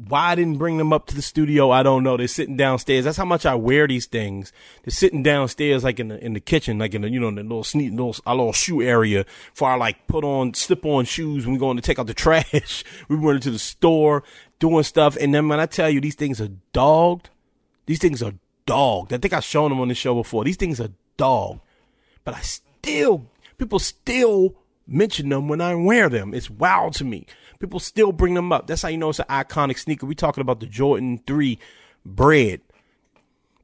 why 0.08 0.32
I 0.32 0.36
didn't 0.36 0.58
bring 0.58 0.78
them 0.78 0.92
up 0.92 1.06
to 1.08 1.16
the 1.16 1.22
studio, 1.22 1.72
I 1.72 1.84
don't 1.84 2.04
know. 2.04 2.18
They're 2.18 2.28
sitting 2.28 2.58
downstairs. 2.58 3.06
That's 3.06 3.18
how 3.18 3.26
much 3.26 3.46
I 3.46 3.56
wear 3.56 3.88
these 3.88 4.08
things. 4.08 4.52
They're 4.84 4.92
sitting 4.92 5.24
downstairs, 5.24 5.84
like 5.84 6.00
in 6.00 6.10
the 6.10 6.24
in 6.24 6.34
the 6.34 6.40
kitchen, 6.40 6.80
like 6.80 6.94
in 6.94 7.04
the 7.04 7.10
you 7.10 7.20
know 7.20 7.28
in 7.28 7.36
the 7.36 7.44
little 7.44 7.64
sneak 7.64 7.92
little 7.92 8.16
our 8.26 8.36
little 8.36 8.54
shoe 8.54 8.82
area 8.82 9.26
for 9.54 9.70
I 9.70 9.76
like 9.76 10.08
put 10.08 10.24
on 10.24 10.54
slip 10.54 10.86
on 10.86 11.06
shoes 11.06 11.46
when 11.46 11.54
we 11.54 11.60
going 11.60 11.78
to 11.78 11.84
take 11.84 12.00
out 12.00 12.08
the 12.08 12.14
trash. 12.16 12.84
we 13.08 13.16
went 13.16 13.44
to 13.44 13.52
the 13.52 13.60
store 13.60 14.24
doing 14.60 14.84
stuff, 14.84 15.18
and 15.20 15.34
then 15.34 15.48
when 15.48 15.60
I 15.60 15.66
tell 15.66 15.90
you 15.90 16.02
these 16.02 16.16
things 16.16 16.42
are 16.42 16.52
dogged, 16.74 17.30
these 17.86 18.00
things 18.00 18.24
are 18.24 18.34
dogged. 18.66 19.14
I 19.14 19.18
think 19.18 19.34
I've 19.34 19.44
shown 19.44 19.70
them 19.70 19.80
on 19.80 19.88
the 19.88 19.96
show 19.96 20.16
before. 20.16 20.44
These 20.44 20.58
things 20.58 20.80
are 20.80 20.90
dog, 21.18 21.60
but 22.24 22.36
I 22.36 22.42
still 22.42 23.28
people 23.58 23.80
still 23.80 24.56
mention 24.88 25.30
them 25.30 25.48
when 25.48 25.62
I 25.62 25.76
wear 25.76 26.10
them. 26.10 26.34
It's 26.34 26.50
wild 26.50 26.94
to 26.96 27.06
me. 27.06 27.26
People 27.60 27.80
still 27.80 28.12
bring 28.12 28.34
them 28.34 28.52
up. 28.52 28.68
That's 28.68 28.82
how 28.82 28.90
you 28.90 28.98
know 28.98 29.10
it's 29.10 29.20
an 29.20 29.26
iconic 29.30 29.78
sneaker. 29.78 30.06
We 30.06 30.16
talking 30.16 30.42
about 30.42 30.60
the 30.60 30.66
Jordan 30.66 31.22
3 31.28 31.60
bread. 32.06 32.62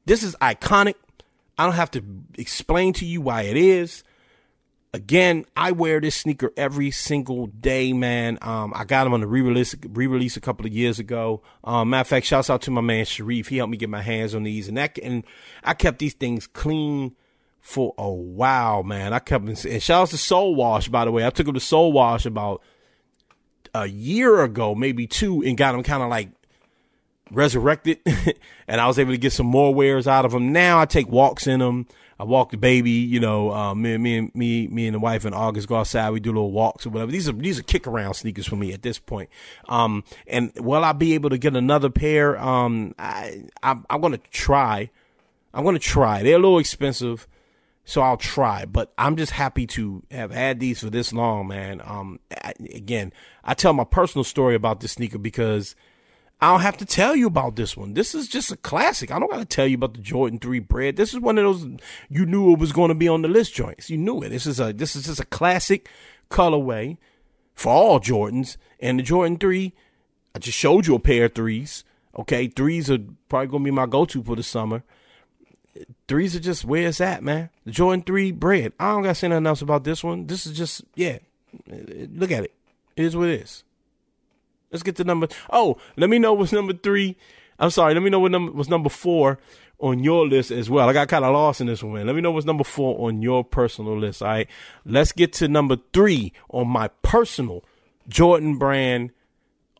This 0.06 0.22
is 0.22 0.36
iconic. 0.36 0.94
I 1.58 1.64
don't 1.64 1.74
have 1.74 1.90
to 1.92 2.04
explain 2.38 2.92
to 2.94 3.04
you 3.04 3.20
why 3.20 3.42
it 3.42 3.56
is. 3.56 4.04
Again, 4.94 5.44
I 5.54 5.72
wear 5.72 6.00
this 6.00 6.16
sneaker 6.16 6.50
every 6.56 6.90
single 6.90 7.48
day, 7.48 7.92
man. 7.92 8.38
Um, 8.40 8.72
I 8.74 8.84
got 8.84 9.04
them 9.04 9.12
on 9.12 9.20
the 9.20 9.26
re-release, 9.26 9.74
re-release 9.86 10.38
a 10.38 10.40
couple 10.40 10.64
of 10.64 10.72
years 10.72 10.98
ago. 10.98 11.42
Um, 11.62 11.90
matter 11.90 12.00
of 12.00 12.08
fact, 12.08 12.24
shouts 12.24 12.48
out 12.48 12.62
to 12.62 12.70
my 12.70 12.80
man 12.80 13.04
Sharif. 13.04 13.48
He 13.48 13.58
helped 13.58 13.70
me 13.70 13.76
get 13.76 13.90
my 13.90 14.00
hands 14.00 14.34
on 14.34 14.44
these, 14.44 14.66
and 14.66 14.78
that, 14.78 14.98
and 15.02 15.24
I 15.62 15.74
kept 15.74 15.98
these 15.98 16.14
things 16.14 16.46
clean 16.46 17.14
for 17.60 17.94
a 17.98 18.08
while, 18.08 18.82
man. 18.82 19.12
I 19.12 19.18
kept, 19.18 19.46
and 19.46 19.82
shout 19.82 20.02
out 20.02 20.08
to 20.08 20.16
Soul 20.16 20.54
Wash, 20.54 20.88
by 20.88 21.04
the 21.04 21.12
way. 21.12 21.26
I 21.26 21.30
took 21.30 21.44
them 21.44 21.54
to 21.54 21.60
Soul 21.60 21.92
Wash 21.92 22.24
about 22.24 22.62
a 23.74 23.86
year 23.86 24.42
ago, 24.42 24.74
maybe 24.74 25.06
two, 25.06 25.42
and 25.42 25.56
got 25.56 25.72
them 25.72 25.82
kind 25.82 26.02
of 26.02 26.08
like 26.08 26.30
resurrected. 27.30 27.98
and 28.68 28.80
I 28.80 28.86
was 28.86 28.98
able 28.98 29.12
to 29.12 29.18
get 29.18 29.32
some 29.32 29.46
more 29.46 29.74
wears 29.74 30.06
out 30.08 30.24
of 30.24 30.32
them. 30.32 30.52
Now 30.52 30.80
I 30.80 30.86
take 30.86 31.08
walks 31.08 31.46
in 31.46 31.60
them. 31.60 31.86
I 32.18 32.24
walk 32.24 32.50
the 32.50 32.56
baby, 32.56 32.90
you 32.90 33.20
know, 33.20 33.52
uh, 33.52 33.74
me, 33.74 33.96
me, 33.96 34.30
me, 34.34 34.66
me 34.66 34.86
and 34.86 34.94
the 34.94 34.98
wife 34.98 35.24
in 35.24 35.32
August 35.32 35.68
go 35.68 35.76
outside. 35.76 36.10
We 36.10 36.20
do 36.20 36.30
little 36.30 36.50
walks 36.50 36.84
or 36.84 36.90
whatever. 36.90 37.12
These 37.12 37.28
are, 37.28 37.32
these 37.32 37.58
are 37.58 37.62
kick 37.62 37.86
around 37.86 38.14
sneakers 38.14 38.46
for 38.46 38.56
me 38.56 38.72
at 38.72 38.82
this 38.82 38.98
point. 38.98 39.30
Um, 39.68 40.02
and 40.26 40.52
will 40.56 40.84
I 40.84 40.92
be 40.92 41.14
able 41.14 41.30
to 41.30 41.38
get 41.38 41.54
another 41.54 41.90
pair? 41.90 42.38
Um, 42.38 42.94
I, 42.98 43.44
I'm, 43.62 43.86
I'm 43.88 44.00
going 44.00 44.14
to 44.14 44.30
try. 44.30 44.90
I'm 45.54 45.62
going 45.62 45.76
to 45.76 45.80
try. 45.80 46.22
They're 46.22 46.36
a 46.36 46.40
little 46.40 46.58
expensive 46.58 47.28
so 47.88 48.02
I'll 48.02 48.18
try. 48.18 48.66
But 48.66 48.92
I'm 48.98 49.16
just 49.16 49.32
happy 49.32 49.66
to 49.68 50.02
have 50.10 50.30
had 50.30 50.60
these 50.60 50.80
for 50.80 50.90
this 50.90 51.10
long, 51.10 51.48
man. 51.48 51.80
Um, 51.82 52.20
I, 52.44 52.52
again, 52.74 53.14
I 53.42 53.54
tell 53.54 53.72
my 53.72 53.84
personal 53.84 54.24
story 54.24 54.54
about 54.54 54.80
this 54.80 54.92
sneaker 54.92 55.16
because 55.16 55.74
I 56.40 56.52
don't 56.52 56.60
have 56.60 56.76
to 56.78 56.84
tell 56.84 57.16
you 57.16 57.26
about 57.26 57.56
this 57.56 57.76
one. 57.76 57.94
This 57.94 58.14
is 58.14 58.28
just 58.28 58.52
a 58.52 58.56
classic. 58.56 59.10
I 59.10 59.18
don't 59.18 59.30
got 59.30 59.38
to 59.38 59.44
tell 59.44 59.66
you 59.66 59.74
about 59.74 59.94
the 59.94 60.00
Jordan 60.00 60.38
Three 60.38 60.60
bread. 60.60 60.96
This 60.96 61.12
is 61.12 61.20
one 61.20 61.36
of 61.36 61.44
those 61.44 61.66
you 62.08 62.26
knew 62.26 62.52
it 62.52 62.60
was 62.60 62.72
going 62.72 62.90
to 62.90 62.94
be 62.94 63.08
on 63.08 63.22
the 63.22 63.28
list 63.28 63.54
joints. 63.54 63.90
You 63.90 63.98
knew 63.98 64.22
it. 64.22 64.28
This 64.28 64.46
is 64.46 64.60
a 64.60 64.72
this 64.72 64.94
is 64.94 65.06
just 65.06 65.20
a 65.20 65.26
classic 65.26 65.88
colorway 66.30 66.96
for 67.54 67.72
all 67.72 68.00
Jordans. 68.00 68.56
And 68.78 68.98
the 68.98 69.02
Jordan 69.02 69.36
Three, 69.36 69.74
I 70.34 70.38
just 70.38 70.56
showed 70.56 70.86
you 70.86 70.94
a 70.94 71.00
pair 71.00 71.24
of 71.24 71.34
threes. 71.34 71.82
Okay, 72.16 72.46
threes 72.46 72.90
are 72.90 72.98
probably 73.28 73.48
gonna 73.48 73.64
be 73.64 73.70
my 73.70 73.86
go-to 73.86 74.22
for 74.22 74.36
the 74.36 74.42
summer 74.42 74.82
threes 76.06 76.34
are 76.34 76.40
just 76.40 76.64
where 76.64 76.88
it's 76.88 77.00
at, 77.00 77.22
man. 77.22 77.50
The 77.64 77.72
Jordan 77.72 78.02
3 78.02 78.32
bread. 78.32 78.72
I 78.78 78.92
don't 78.92 79.02
got 79.02 79.10
to 79.10 79.14
say 79.14 79.28
nothing 79.28 79.46
else 79.46 79.62
about 79.62 79.84
this 79.84 80.02
one. 80.02 80.26
This 80.26 80.46
is 80.46 80.56
just, 80.56 80.82
yeah. 80.94 81.18
Look 81.66 82.30
at 82.30 82.44
it. 82.44 82.54
It 82.96 83.04
is 83.04 83.16
what 83.16 83.28
it 83.28 83.40
is. 83.40 83.64
Let's 84.70 84.82
get 84.82 84.96
to 84.96 85.04
number. 85.04 85.28
Oh, 85.50 85.78
let 85.96 86.10
me 86.10 86.18
know 86.18 86.32
what's 86.32 86.52
number 86.52 86.72
three. 86.72 87.16
I'm 87.58 87.70
sorry. 87.70 87.94
Let 87.94 88.02
me 88.02 88.10
know 88.10 88.20
what 88.20 88.30
number 88.30 88.52
was 88.52 88.68
number 88.68 88.88
four 88.88 89.38
on 89.80 90.02
your 90.02 90.26
list 90.26 90.50
as 90.50 90.68
well. 90.68 90.88
I 90.88 90.92
got 90.92 91.08
kind 91.08 91.24
of 91.24 91.32
lost 91.32 91.60
in 91.60 91.66
this 91.66 91.82
one, 91.82 91.94
man. 91.94 92.06
Let 92.06 92.16
me 92.16 92.20
know 92.20 92.30
what's 92.30 92.46
number 92.46 92.64
four 92.64 93.08
on 93.08 93.22
your 93.22 93.44
personal 93.44 93.96
list. 93.98 94.22
All 94.22 94.28
right. 94.28 94.48
Let's 94.84 95.12
get 95.12 95.32
to 95.34 95.48
number 95.48 95.78
three 95.92 96.32
on 96.50 96.68
my 96.68 96.88
personal 97.02 97.64
Jordan 98.08 98.58
brand 98.58 99.10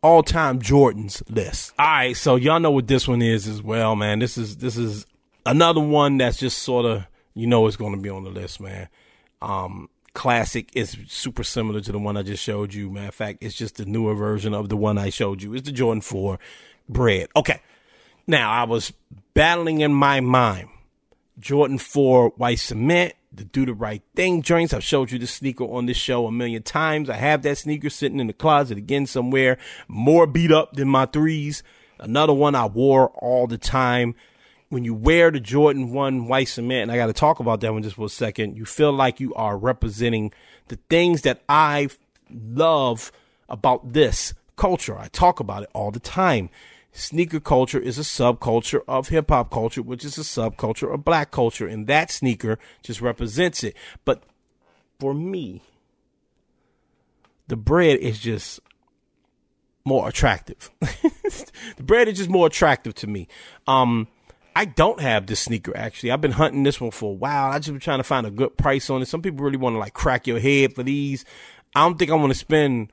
all 0.01 0.23
time 0.23 0.59
Jordans 0.59 1.21
list. 1.29 1.73
All 1.77 1.85
right. 1.85 2.17
So 2.17 2.35
y'all 2.35 2.59
know 2.59 2.71
what 2.71 2.87
this 2.87 3.07
one 3.07 3.21
is 3.21 3.47
as 3.47 3.61
well, 3.61 3.95
man. 3.95 4.19
This 4.19 4.37
is, 4.37 4.57
this 4.57 4.77
is 4.77 5.05
another 5.45 5.81
one 5.81 6.17
that's 6.17 6.37
just 6.37 6.59
sort 6.59 6.85
of 6.85 7.05
you 7.33 7.47
know 7.47 7.67
it's 7.67 7.77
going 7.77 7.93
to 7.95 8.01
be 8.01 8.09
on 8.09 8.23
the 8.23 8.29
list, 8.29 8.59
man. 8.59 8.89
Um, 9.41 9.89
classic 10.13 10.69
is 10.73 10.97
super 11.07 11.43
similar 11.43 11.81
to 11.81 11.91
the 11.91 11.99
one 11.99 12.17
I 12.17 12.23
just 12.23 12.43
showed 12.43 12.73
you. 12.73 12.89
Matter 12.89 13.09
of 13.09 13.15
fact, 13.15 13.39
it's 13.41 13.55
just 13.55 13.77
the 13.77 13.85
newer 13.85 14.15
version 14.15 14.53
of 14.53 14.69
the 14.69 14.77
one 14.77 14.97
I 14.97 15.09
showed 15.09 15.41
you. 15.41 15.53
It's 15.53 15.65
the 15.65 15.71
Jordan 15.71 16.01
Four 16.01 16.39
bread. 16.87 17.29
Okay, 17.35 17.61
now 18.27 18.51
I 18.51 18.63
was 18.63 18.93
battling 19.33 19.81
in 19.81 19.93
my 19.93 20.19
mind 20.19 20.69
Jordan 21.39 21.77
Four 21.77 22.29
white 22.37 22.59
cement. 22.59 23.13
The 23.31 23.43
do 23.43 23.65
the 23.65 23.73
right 23.73 24.01
thing 24.15 24.41
joints. 24.41 24.73
I've 24.73 24.83
showed 24.83 25.11
you 25.11 25.19
the 25.19 25.27
sneaker 25.27 25.63
on 25.63 25.85
this 25.85 25.97
show 25.97 26.25
a 26.25 26.31
million 26.31 26.63
times. 26.63 27.09
I 27.09 27.15
have 27.15 27.43
that 27.43 27.59
sneaker 27.59 27.89
sitting 27.89 28.19
in 28.19 28.27
the 28.27 28.33
closet 28.33 28.77
again 28.77 29.05
somewhere, 29.05 29.59
more 29.87 30.25
beat 30.25 30.51
up 30.51 30.73
than 30.73 30.89
my 30.89 31.05
threes. 31.05 31.61
Another 31.99 32.33
one 32.33 32.55
I 32.55 32.65
wore 32.65 33.09
all 33.09 33.45
the 33.45 33.57
time 33.57 34.15
when 34.69 34.83
you 34.83 34.93
wear 34.93 35.31
the 35.31 35.39
Jordan 35.39 35.91
1 35.91 36.27
white 36.27 36.47
cement, 36.47 36.83
and 36.83 36.91
I 36.91 36.95
got 36.95 37.07
to 37.07 37.13
talk 37.13 37.39
about 37.39 37.61
that 37.61 37.73
one 37.73 37.83
just 37.83 37.95
for 37.95 38.05
a 38.05 38.09
second, 38.09 38.55
you 38.55 38.65
feel 38.65 38.93
like 38.93 39.19
you 39.19 39.33
are 39.33 39.57
representing 39.57 40.31
the 40.67 40.77
things 40.89 41.23
that 41.23 41.41
I 41.49 41.89
love 42.31 43.11
about 43.49 43.93
this 43.93 44.33
culture. 44.55 44.97
I 44.97 45.07
talk 45.07 45.39
about 45.39 45.63
it 45.63 45.69
all 45.73 45.89
the 45.89 45.99
time. 45.99 46.49
Sneaker 46.91 47.39
culture 47.39 47.79
is 47.79 47.97
a 47.97 48.03
subculture 48.03 48.81
of 48.87 49.09
hip 49.09 49.29
hop 49.29 49.51
culture, 49.51 49.81
which 49.81 50.05
is 50.05 50.17
a 50.17 50.21
subculture 50.21 50.93
of 50.93 51.03
black 51.03 51.31
culture, 51.31 51.67
and 51.67 51.87
that 51.87 52.11
sneaker 52.11 52.59
just 52.83 53.01
represents 53.01 53.63
it. 53.63 53.75
But 54.05 54.23
for 54.99 55.13
me, 55.13 55.61
the 57.47 57.55
bread 57.55 57.99
is 57.99 58.19
just 58.19 58.59
more 59.85 60.07
attractive. 60.07 60.69
the 60.79 61.83
bread 61.83 62.07
is 62.07 62.17
just 62.17 62.29
more 62.29 62.47
attractive 62.47 62.93
to 62.95 63.07
me. 63.07 63.27
Um, 63.67 64.07
I 64.55 64.65
don't 64.65 64.99
have 64.99 65.27
this 65.27 65.39
sneaker 65.39 65.75
actually. 65.75 66.11
I've 66.11 66.21
been 66.21 66.31
hunting 66.31 66.63
this 66.63 66.81
one 66.81 66.91
for 66.91 67.11
a 67.11 67.15
while. 67.15 67.51
I 67.51 67.59
just 67.59 67.71
been 67.71 67.79
trying 67.79 67.99
to 67.99 68.03
find 68.03 68.25
a 68.27 68.31
good 68.31 68.57
price 68.57 68.89
on 68.89 69.01
it. 69.01 69.07
Some 69.07 69.21
people 69.21 69.43
really 69.43 69.57
want 69.57 69.75
to 69.75 69.79
like 69.79 69.93
crack 69.93 70.27
your 70.27 70.39
head 70.39 70.75
for 70.75 70.83
these. 70.83 71.25
I 71.75 71.81
don't 71.85 71.97
think 71.97 72.11
I 72.11 72.15
want 72.15 72.33
to 72.33 72.39
spend 72.39 72.91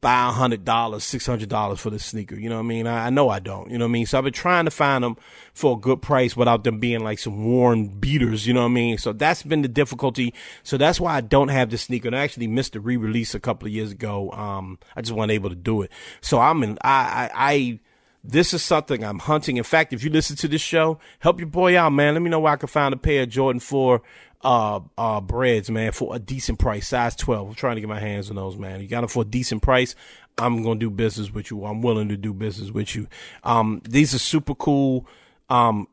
five 0.00 0.34
hundred 0.34 0.64
dollars, 0.64 1.04
six 1.04 1.26
hundred 1.26 1.48
dollars 1.48 1.80
for 1.80 1.90
this 1.90 2.04
sneaker. 2.04 2.34
You 2.34 2.48
know 2.48 2.56
what 2.56 2.64
I 2.64 2.66
mean? 2.66 2.86
I, 2.86 3.06
I, 3.06 3.10
know 3.10 3.28
I 3.28 3.38
don't. 3.38 3.70
You 3.70 3.78
know 3.78 3.84
what 3.84 3.90
I 3.90 3.92
mean? 3.92 4.06
So 4.06 4.18
I've 4.18 4.24
been 4.24 4.32
trying 4.32 4.64
to 4.64 4.70
find 4.70 5.04
them 5.04 5.16
for 5.52 5.76
a 5.76 5.80
good 5.80 6.00
price 6.00 6.36
without 6.36 6.64
them 6.64 6.80
being 6.80 7.00
like 7.00 7.18
some 7.18 7.44
worn 7.44 7.88
beaters. 7.88 8.46
You 8.46 8.54
know 8.54 8.62
what 8.62 8.70
I 8.70 8.74
mean? 8.74 8.98
So 8.98 9.12
that's 9.12 9.42
been 9.42 9.62
the 9.62 9.68
difficulty. 9.68 10.32
So 10.62 10.76
that's 10.76 11.00
why 11.00 11.14
I 11.14 11.20
don't 11.20 11.48
have 11.48 11.70
this 11.70 11.82
sneaker. 11.82 12.08
And 12.08 12.16
I 12.16 12.20
actually 12.20 12.46
missed 12.46 12.72
the 12.72 12.80
re-release 12.80 13.34
a 13.34 13.40
couple 13.40 13.66
of 13.66 13.72
years 13.72 13.92
ago. 13.92 14.30
Um, 14.32 14.78
I 14.96 15.02
just 15.02 15.12
wasn't 15.12 15.32
able 15.32 15.50
to 15.50 15.56
do 15.56 15.82
it. 15.82 15.90
So 16.20 16.40
I'm 16.40 16.62
in. 16.62 16.78
I 16.82 17.30
I. 17.34 17.50
I 17.52 17.80
this 18.22 18.52
is 18.52 18.62
something 18.62 19.02
I'm 19.02 19.18
hunting. 19.18 19.56
In 19.56 19.64
fact, 19.64 19.92
if 19.92 20.04
you 20.04 20.10
listen 20.10 20.36
to 20.36 20.48
this 20.48 20.60
show, 20.60 20.98
help 21.20 21.40
your 21.40 21.48
boy 21.48 21.78
out, 21.78 21.90
man. 21.92 22.14
Let 22.14 22.22
me 22.22 22.30
know 22.30 22.40
where 22.40 22.52
I 22.52 22.56
can 22.56 22.68
find 22.68 22.92
a 22.92 22.96
pair 22.96 23.22
of 23.22 23.30
Jordan 23.30 23.60
4 23.60 24.02
uh, 24.42 24.80
uh, 24.96 25.20
breads, 25.20 25.70
man, 25.70 25.92
for 25.92 26.14
a 26.14 26.18
decent 26.18 26.58
price, 26.58 26.88
size 26.88 27.16
12. 27.16 27.48
I'm 27.48 27.54
trying 27.54 27.76
to 27.76 27.80
get 27.80 27.88
my 27.88 28.00
hands 28.00 28.30
on 28.30 28.36
those, 28.36 28.56
man. 28.56 28.80
You 28.80 28.88
got 28.88 29.00
them 29.00 29.08
for 29.08 29.22
a 29.22 29.26
decent 29.26 29.62
price. 29.62 29.94
I'm 30.38 30.62
going 30.62 30.78
to 30.78 30.86
do 30.86 30.90
business 30.90 31.30
with 31.32 31.50
you. 31.50 31.64
I'm 31.64 31.82
willing 31.82 32.08
to 32.08 32.16
do 32.16 32.32
business 32.32 32.70
with 32.70 32.94
you. 32.94 33.08
Um, 33.44 33.82
these 33.88 34.14
are 34.14 34.18
super 34.18 34.54
cool. 34.54 35.06
Um, 35.48 35.88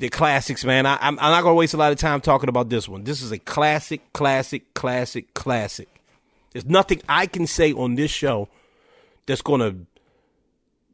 the 0.00 0.08
classics, 0.08 0.64
man. 0.64 0.86
I, 0.86 0.98
I'm, 1.00 1.18
I'm 1.18 1.30
not 1.30 1.42
going 1.42 1.52
to 1.52 1.58
waste 1.58 1.74
a 1.74 1.78
lot 1.78 1.92
of 1.92 1.98
time 1.98 2.20
talking 2.20 2.48
about 2.48 2.68
this 2.68 2.88
one. 2.88 3.04
This 3.04 3.22
is 3.22 3.30
a 3.30 3.38
classic, 3.38 4.12
classic, 4.12 4.74
classic, 4.74 5.32
classic. 5.34 5.88
There's 6.52 6.66
nothing 6.66 7.00
I 7.08 7.26
can 7.26 7.46
say 7.46 7.72
on 7.72 7.94
this 7.94 8.10
show 8.10 8.48
that's 9.26 9.42
going 9.42 9.60
to 9.60 9.86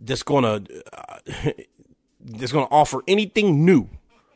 that's 0.03 0.23
gonna 0.23 0.65
uh, 0.93 1.19
that's 2.21 2.53
gonna 2.53 2.69
offer 2.71 3.03
anything 3.07 3.65
new 3.65 3.89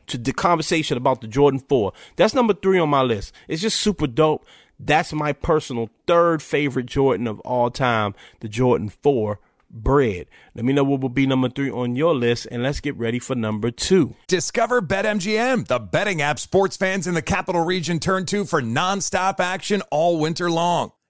to 0.07 0.17
the 0.17 0.33
conversation 0.33 0.97
about 0.97 1.21
the 1.21 1.27
Jordan 1.27 1.59
4. 1.59 1.91
That's 2.15 2.33
number 2.33 2.53
three 2.53 2.79
on 2.79 2.89
my 2.89 3.01
list. 3.01 3.33
It's 3.47 3.61
just 3.61 3.79
super 3.79 4.07
dope. 4.07 4.45
That's 4.79 5.11
my 5.11 5.33
personal 5.33 5.89
third 6.05 6.41
favorite 6.41 6.85
Jordan 6.85 7.27
of 7.27 7.39
all 7.41 7.69
time, 7.69 8.15
the 8.39 8.47
Jordan 8.47 8.89
4 8.89 9.39
bread. 9.69 10.27
Let 10.55 10.65
me 10.65 10.73
know 10.73 10.83
what 10.83 11.01
will 11.01 11.09
be 11.09 11.25
number 11.27 11.49
three 11.49 11.69
on 11.69 11.95
your 11.95 12.15
list, 12.15 12.47
and 12.51 12.63
let's 12.63 12.79
get 12.79 12.95
ready 12.95 13.19
for 13.19 13.35
number 13.35 13.71
two. 13.71 14.15
Discover 14.27 14.83
BetMGM, 14.83 15.67
the 15.67 15.79
betting 15.79 16.21
app 16.21 16.39
sports 16.39 16.77
fans 16.77 17.07
in 17.07 17.15
the 17.15 17.21
capital 17.21 17.63
region 17.65 17.99
turn 17.99 18.25
to 18.27 18.45
for 18.45 18.61
nonstop 18.61 19.39
action 19.39 19.81
all 19.91 20.19
winter 20.19 20.49
long. 20.49 20.91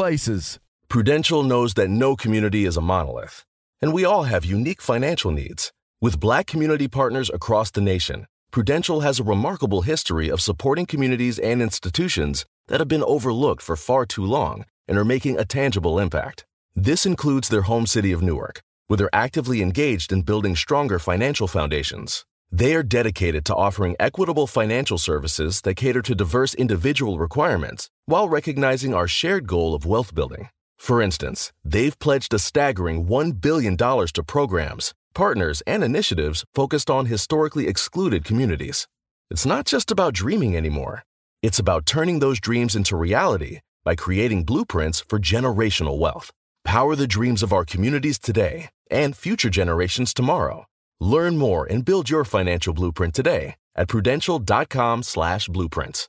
places. 0.00 0.58
Prudential 0.88 1.42
knows 1.42 1.74
that 1.74 1.90
no 1.90 2.16
community 2.16 2.64
is 2.64 2.78
a 2.78 2.80
monolith, 2.80 3.44
and 3.82 3.92
we 3.92 4.02
all 4.02 4.22
have 4.22 4.46
unique 4.46 4.80
financial 4.80 5.30
needs. 5.30 5.72
With 6.00 6.18
black 6.18 6.46
community 6.46 6.88
partners 6.88 7.28
across 7.28 7.70
the 7.70 7.82
nation, 7.82 8.26
Prudential 8.50 9.00
has 9.00 9.20
a 9.20 9.30
remarkable 9.34 9.82
history 9.82 10.30
of 10.30 10.40
supporting 10.40 10.86
communities 10.86 11.38
and 11.38 11.60
institutions 11.60 12.46
that 12.68 12.80
have 12.80 12.88
been 12.88 13.04
overlooked 13.04 13.60
for 13.60 13.76
far 13.76 14.06
too 14.06 14.24
long 14.24 14.64
and 14.88 14.96
are 14.96 15.04
making 15.04 15.38
a 15.38 15.44
tangible 15.44 15.98
impact. 15.98 16.46
This 16.74 17.04
includes 17.04 17.50
their 17.50 17.68
home 17.68 17.86
city 17.86 18.10
of 18.10 18.22
Newark, 18.22 18.62
where 18.86 18.96
they're 18.96 19.14
actively 19.26 19.60
engaged 19.60 20.14
in 20.14 20.22
building 20.22 20.56
stronger 20.56 20.98
financial 20.98 21.46
foundations. 21.46 22.24
They 22.52 22.74
are 22.74 22.82
dedicated 22.82 23.44
to 23.44 23.54
offering 23.54 23.94
equitable 24.00 24.48
financial 24.48 24.98
services 24.98 25.60
that 25.60 25.76
cater 25.76 26.02
to 26.02 26.16
diverse 26.16 26.52
individual 26.54 27.16
requirements 27.16 27.88
while 28.06 28.28
recognizing 28.28 28.92
our 28.92 29.06
shared 29.06 29.46
goal 29.46 29.72
of 29.72 29.86
wealth 29.86 30.12
building. 30.16 30.48
For 30.76 31.00
instance, 31.00 31.52
they've 31.64 31.96
pledged 32.00 32.34
a 32.34 32.40
staggering 32.40 33.06
$1 33.06 33.40
billion 33.40 33.76
to 33.76 34.24
programs, 34.26 34.94
partners, 35.14 35.62
and 35.64 35.84
initiatives 35.84 36.44
focused 36.52 36.90
on 36.90 37.06
historically 37.06 37.68
excluded 37.68 38.24
communities. 38.24 38.88
It's 39.30 39.46
not 39.46 39.64
just 39.64 39.92
about 39.92 40.14
dreaming 40.14 40.56
anymore, 40.56 41.04
it's 41.42 41.60
about 41.60 41.86
turning 41.86 42.18
those 42.18 42.40
dreams 42.40 42.74
into 42.74 42.96
reality 42.96 43.60
by 43.84 43.94
creating 43.94 44.42
blueprints 44.44 44.98
for 44.98 45.20
generational 45.20 45.98
wealth. 45.98 46.32
Power 46.64 46.96
the 46.96 47.06
dreams 47.06 47.44
of 47.44 47.52
our 47.52 47.64
communities 47.64 48.18
today 48.18 48.70
and 48.90 49.16
future 49.16 49.50
generations 49.50 50.12
tomorrow. 50.12 50.66
Learn 51.00 51.38
more 51.38 51.66
and 51.66 51.84
build 51.84 52.10
your 52.10 52.24
financial 52.24 52.74
blueprint 52.74 53.14
today 53.14 53.56
at 53.74 53.88
prudential.com 53.88 55.02
slash 55.02 55.48
blueprints. 55.48 56.08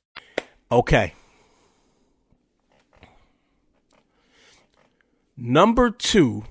Okay. 0.71 1.13
Number 5.37 5.89
two 5.89 6.43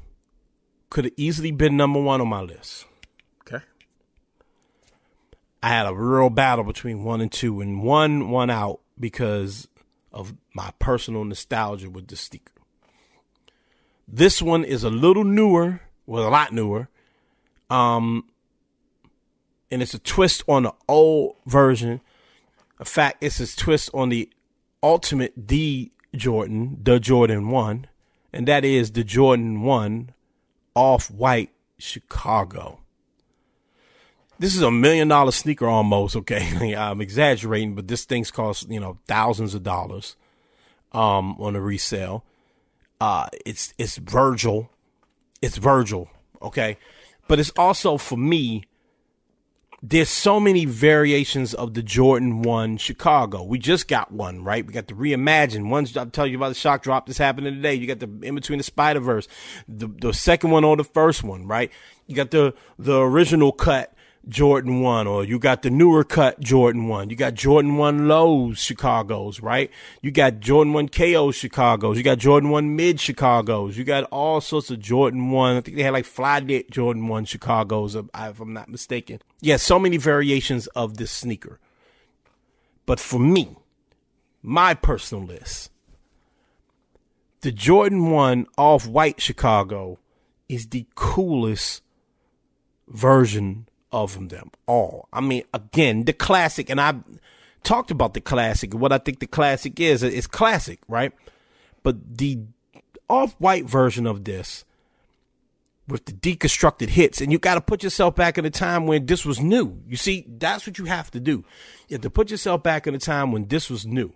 could 0.89 1.05
have 1.05 1.15
easily 1.17 1.53
been 1.53 1.77
number 1.77 2.01
one 2.01 2.21
on 2.21 2.29
my 2.29 2.41
list. 2.41 2.87
Okay. 3.43 3.65
I 5.63 5.69
had 5.69 5.87
a 5.87 5.95
real 5.95 6.31
battle 6.31 6.65
between 6.65 7.05
one 7.05 7.21
and 7.21 7.31
two, 7.31 7.61
and 7.61 7.83
one 7.83 8.31
won 8.31 8.51
out 8.51 8.81
because 8.99 9.69
of 10.13 10.35
my 10.55 10.73
personal 10.79 11.25
nostalgia 11.25 11.89
with 11.89 12.09
the 12.09 12.17
sneaker. 12.17 12.53
This 14.09 14.43
one 14.43 14.65
is 14.65 14.83
a 14.83 14.91
little 14.91 15.23
newer, 15.23 15.83
well, 16.07 16.27
a 16.27 16.31
lot 16.31 16.53
newer. 16.53 16.89
Um, 17.69 18.25
and 19.71 19.83
it's 19.83 19.95
a 19.95 19.99
twist 19.99 20.43
on 20.49 20.65
the 20.65 20.75
old 20.89 21.37
version. 21.47 22.01
In 22.79 22.87
fact, 22.87 23.19
it's 23.23 23.41
a 23.41 23.57
twist 23.57 23.91
on 23.93 24.09
the 24.09 24.31
ultimate 24.83 25.47
D 25.47 25.93
Jordan, 26.15 26.79
the 26.83 26.99
Jordan 26.99 27.51
1, 27.51 27.87
and 28.33 28.49
that 28.49 28.65
is 28.65 28.93
the 28.93 29.05
Jordan 29.05 29.63
1 29.63 30.13
off 30.75 31.11
white 31.11 31.51
Chicago. 31.79 32.81
This 34.39 34.57
is 34.57 34.63
a 34.63 34.71
million 34.71 35.09
dollar 35.09 35.33
sneaker 35.33 35.69
almost, 35.69 36.17
okay? 36.17 36.75
I'm 36.79 37.01
exaggerating, 37.01 37.75
but 37.75 37.89
this 37.89 38.05
thing's 38.05 38.31
cost, 38.31 38.71
you 38.71 38.81
know, 38.81 38.99
thousands 39.07 39.55
of 39.55 39.63
dollars 39.63 40.17
um 40.93 41.37
on 41.39 41.55
a 41.55 41.61
resale. 41.61 42.25
Uh 43.01 43.29
it's 43.45 43.75
it's 43.79 43.99
Virgil. 43.99 44.71
It's 45.43 45.59
Virgil, 45.59 46.09
okay? 46.41 46.79
But 47.29 47.39
it's 47.39 47.53
also 47.57 47.97
for 47.99 48.17
me 48.17 48.65
there's 49.83 50.11
so 50.11 50.39
many 50.39 50.67
variations 50.67 51.55
of 51.55 51.73
the 51.73 51.83
Jordan 51.83 52.43
1 52.43 52.77
Chicago. 52.77 53.43
We 53.43 53.59
just 53.59 53.89
got 53.89 54.13
one, 54.13 54.45
right? 54.45 54.67
We 54.67 54.75
got 54.75 54.89
the 54.89 54.95
reimagined 54.95 55.71
ones. 55.71 55.97
I'll 55.97 56.07
tell 56.07 56.27
you 56.27 56.37
about 56.37 56.51
the 56.51 56.55
shock 56.55 56.83
drop 56.83 57.07
that's 57.07 57.19
happening 57.19 57.55
today. 57.55 57.75
You 57.75 57.87
got 57.87 57.99
the 57.99 58.11
in 58.23 58.35
between 58.35 58.59
the 58.59 58.65
Spider 58.65 59.01
Verse, 59.01 59.27
the, 59.67 59.89
the 59.89 60.13
second 60.13 60.51
one 60.51 60.65
or 60.65 60.77
the 60.77 60.85
first 60.85 61.25
one, 61.25 61.47
right? 61.47 61.73
You 62.07 62.15
got 62.15 62.31
the, 62.31 62.55
the 62.79 63.01
original 63.01 63.53
cut 63.53 63.95
Jordan 64.29 64.81
1 64.81 65.07
or 65.07 65.25
you 65.25 65.39
got 65.39 65.63
the 65.63 65.71
newer 65.71 66.05
cut 66.05 66.39
Jordan 66.41 66.89
1. 66.89 67.11
You 67.11 67.17
got 67.17 67.35
Jordan 67.35 67.77
1 67.77 68.07
lows 68.07 68.59
Chicago's, 68.59 69.41
right? 69.41 69.71
You 70.03 70.11
got 70.11 70.41
Jordan 70.41 70.73
1 70.73 70.91
KO 70.91 71.31
Chicago's. 71.31 71.97
You 71.97 72.03
got 72.03 72.19
Jordan 72.19 72.51
1 72.51 72.77
mid 72.77 73.01
Chicago's. 73.01 73.79
You 73.79 73.85
got 73.85 74.05
all 74.05 74.41
sorts 74.41 74.71
of 74.71 74.79
Jordan 74.79 75.31
1. 75.31 75.57
I 75.57 75.61
think 75.61 75.77
they 75.77 75.83
had 75.83 75.95
like 75.95 76.05
fly 76.05 76.41
Jordan 76.71 77.09
1 77.09 77.25
Chicago's 77.25 77.95
if 77.95 78.07
I'm 78.15 78.53
not 78.53 78.69
mistaken. 78.69 79.21
Yeah, 79.41 79.57
so 79.57 79.79
many 79.79 79.97
variations 79.97 80.67
of 80.69 80.99
this 80.99 81.11
sneaker. 81.11 81.59
But 82.85 83.01
for 83.01 83.19
me, 83.19 83.57
my 84.43 84.75
personal 84.75 85.25
list, 85.25 85.71
the 87.41 87.53
Jordan 87.53 88.11
1 88.11 88.47
off 88.59 88.87
white 88.87 89.21
Chicago 89.21 89.99
is 90.49 90.69
the 90.69 90.87
coolest 90.95 91.83
version 92.87 93.67
of 93.93 94.29
them 94.29 94.51
all. 94.67 95.09
I 95.13 95.21
mean, 95.21 95.43
again, 95.53 96.05
the 96.05 96.13
classic, 96.13 96.71
and 96.71 96.81
I 96.81 96.95
talked 97.63 97.91
about 97.91 98.15
the 98.15 98.21
classic. 98.21 98.75
What 98.75 98.93
I 98.93 98.99
think 98.99 99.19
the 99.21 99.27
classic 99.27 99.79
is, 99.81 100.03
it's 100.03 100.27
classic, 100.27 100.81
right? 100.89 101.13
But 101.83 102.19
the 102.19 102.41
off-white 103.09 103.65
version 103.65 104.07
of 104.07 104.25
this 104.25 104.65
with 105.89 106.05
the 106.05 106.13
deconstructed 106.13 106.91
hits, 106.91 107.21
and 107.21 107.33
you 107.33 107.39
got 107.39 107.55
to 107.57 107.61
put 107.61 107.83
yourself 107.83 108.15
back 108.15 108.39
in 108.39 108.45
a 108.45 108.51
time 108.51 108.87
when 108.87 109.07
this 109.07 109.27
was 109.27 109.41
new. 109.41 109.83
You 109.89 109.97
see, 109.97 110.25
that's 110.29 110.67
what 110.67 110.79
you 110.79 110.85
have 110.85 111.11
to 111.11 111.21
do. 111.21 111.45
You 111.89 111.95
have 111.95 112.03
to 112.03 112.11
put 112.11 112.31
yourself 112.31 112.63
back 112.63 112.87
in 112.87 112.95
a 112.95 112.99
time 112.99 113.33
when 113.33 113.49
this 113.49 113.69
was 113.69 113.85
new. 113.85 114.13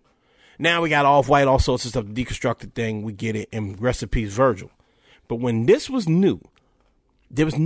Now 0.57 0.83
we 0.83 0.89
got 0.89 1.05
off 1.05 1.29
white, 1.29 1.49
all 1.49 1.59
sorts 1.59 1.85
of 1.85 1.91
stuff, 1.91 2.05
deconstructed 2.05 2.75
thing. 2.75 3.03
We 3.03 3.13
get 3.13 3.35
it 3.35 3.49
in 3.51 3.75
recipes, 3.75 4.33
Virgil. 4.35 4.71
But 5.27 5.37
when 5.37 5.67
this 5.67 5.91
was 5.91 6.09
new, 6.09 6.41
there 7.29 7.47
was 7.47 7.57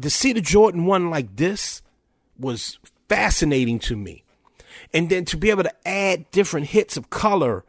to 0.00 0.10
see 0.10 0.32
the 0.32 0.40
Jordan 0.40 0.86
one 0.86 1.10
like 1.10 1.36
this 1.36 1.82
was 2.38 2.78
fascinating 3.08 3.78
to 3.80 3.96
me, 3.96 4.24
and 4.92 5.08
then 5.10 5.24
to 5.26 5.36
be 5.36 5.50
able 5.50 5.64
to 5.64 5.88
add 5.88 6.30
different 6.30 6.68
hits 6.68 6.96
of 6.96 7.10
color 7.10 7.64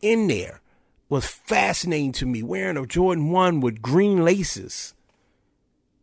in 0.00 0.28
there 0.28 0.60
was 1.08 1.26
fascinating 1.26 2.12
to 2.12 2.26
me. 2.26 2.42
Wearing 2.42 2.76
a 2.76 2.86
Jordan 2.86 3.30
one 3.30 3.60
with 3.60 3.82
green 3.82 4.24
laces, 4.24 4.94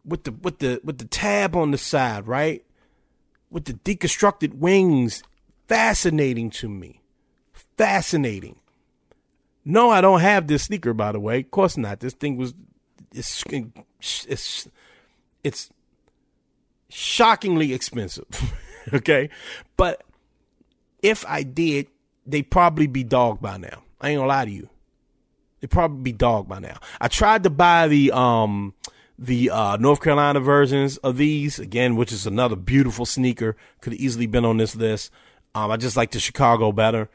with 0.05 0.23
the 0.23 0.31
with 0.31 0.59
the 0.59 0.81
with 0.83 0.97
the 0.97 1.05
tab 1.05 1.55
on 1.55 1.71
the 1.71 1.77
side, 1.77 2.27
right, 2.27 2.63
with 3.49 3.65
the 3.65 3.73
deconstructed 3.73 4.55
wings, 4.55 5.23
fascinating 5.67 6.49
to 6.51 6.69
me 6.69 7.01
fascinating. 7.77 8.57
No, 9.65 9.89
I 9.89 10.01
don't 10.01 10.19
have 10.19 10.47
this 10.47 10.63
sneaker, 10.63 10.93
by 10.93 11.11
the 11.11 11.19
way. 11.19 11.39
Of 11.39 11.51
course 11.51 11.77
not. 11.77 11.99
This 11.99 12.13
thing 12.13 12.37
was 12.37 12.53
it's 13.13 13.43
it's 14.27 14.67
it's 15.43 15.69
shockingly 16.89 17.73
expensive. 17.73 18.25
okay, 18.93 19.29
but 19.77 20.03
if 21.01 21.25
I 21.27 21.43
did, 21.43 21.87
they'd 22.25 22.49
probably 22.49 22.87
be 22.87 23.03
dog 23.03 23.41
by 23.41 23.57
now. 23.57 23.83
I 23.99 24.09
ain't 24.09 24.19
gonna 24.19 24.27
lie 24.27 24.45
to 24.45 24.51
you. 24.51 24.69
They'd 25.59 25.71
probably 25.71 26.01
be 26.01 26.11
dog 26.11 26.47
by 26.47 26.59
now. 26.59 26.77
I 26.99 27.07
tried 27.07 27.43
to 27.43 27.49
buy 27.49 27.87
the 27.87 28.11
um 28.11 28.73
the 29.17 29.49
uh, 29.49 29.77
North 29.77 30.01
Carolina 30.01 30.39
versions 30.39 30.97
of 30.97 31.17
these 31.17 31.59
again, 31.59 31.95
which 31.95 32.11
is 32.11 32.25
another 32.25 32.55
beautiful 32.55 33.05
sneaker. 33.05 33.55
Could 33.81 33.93
have 33.93 33.99
easily 34.01 34.25
been 34.25 34.45
on 34.45 34.57
this 34.57 34.75
list. 34.75 35.11
Um, 35.55 35.71
I 35.71 35.77
just 35.77 35.95
like 35.95 36.11
the 36.11 36.19
Chicago 36.19 36.71
better. 36.71 37.09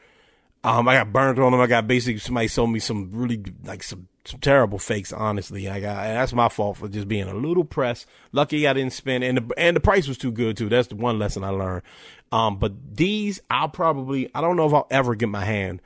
Um, 0.63 0.87
I 0.87 0.95
got 0.95 1.13
burned 1.13 1.39
on 1.39 1.51
them. 1.51 1.61
I 1.61 1.67
got 1.67 1.87
basically 1.87 2.19
somebody 2.19 2.47
sold 2.47 2.71
me 2.71 2.79
some 2.79 3.09
really 3.13 3.41
like 3.63 3.83
some, 3.83 4.07
some 4.29 4.39
terrible 4.39 4.79
fakes. 4.79 5.11
Honestly, 5.11 5.67
I 5.69 5.79
got 5.79 6.03
that's 6.03 6.33
my 6.33 6.49
fault 6.49 6.77
for 6.77 6.87
just 6.87 7.07
being 7.07 7.27
a 7.27 7.33
little 7.33 7.65
pressed. 7.65 8.07
Lucky 8.31 8.67
I 8.67 8.73
didn't 8.73 8.93
spend, 8.93 9.23
and 9.23 9.37
the 9.37 9.53
and 9.57 9.75
the 9.75 9.81
price 9.81 10.07
was 10.07 10.17
too 10.17 10.31
good 10.31 10.57
too. 10.57 10.69
That's 10.69 10.87
the 10.87 10.95
one 10.95 11.19
lesson 11.19 11.43
I 11.43 11.49
learned. 11.49 11.83
Um, 12.31 12.57
but 12.57 12.73
these 12.95 13.41
I'll 13.49 13.69
probably 13.69 14.29
I 14.33 14.41
don't 14.41 14.55
know 14.55 14.67
if 14.67 14.73
I'll 14.73 14.87
ever 14.91 15.15
get 15.15 15.29
my 15.29 15.43
hand 15.43 15.81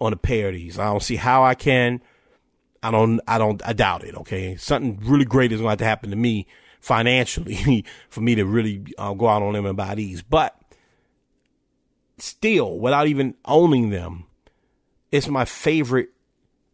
on 0.00 0.12
a 0.12 0.16
pair 0.16 0.48
of 0.48 0.54
these. 0.54 0.78
I 0.78 0.84
don't 0.84 1.02
see 1.02 1.16
how 1.16 1.44
I 1.44 1.54
can. 1.54 2.00
I 2.82 2.90
don't. 2.90 3.20
I 3.26 3.38
don't. 3.38 3.60
I 3.66 3.72
doubt 3.72 4.04
it. 4.04 4.14
Okay, 4.14 4.56
something 4.56 5.00
really 5.02 5.24
great 5.24 5.52
is 5.52 5.60
going 5.60 5.66
to 5.66 5.70
have 5.70 5.78
to 5.78 5.84
happen 5.84 6.10
to 6.10 6.16
me 6.16 6.46
financially 6.80 7.84
for 8.08 8.20
me 8.20 8.34
to 8.36 8.44
really 8.44 8.84
uh, 8.96 9.14
go 9.14 9.28
out 9.28 9.42
on 9.42 9.54
them 9.54 9.66
and 9.66 9.76
buy 9.76 9.94
these. 9.94 10.22
But 10.22 10.56
still, 12.18 12.78
without 12.78 13.08
even 13.08 13.34
owning 13.44 13.90
them, 13.90 14.26
it's 15.10 15.28
my 15.28 15.44
favorite 15.44 16.10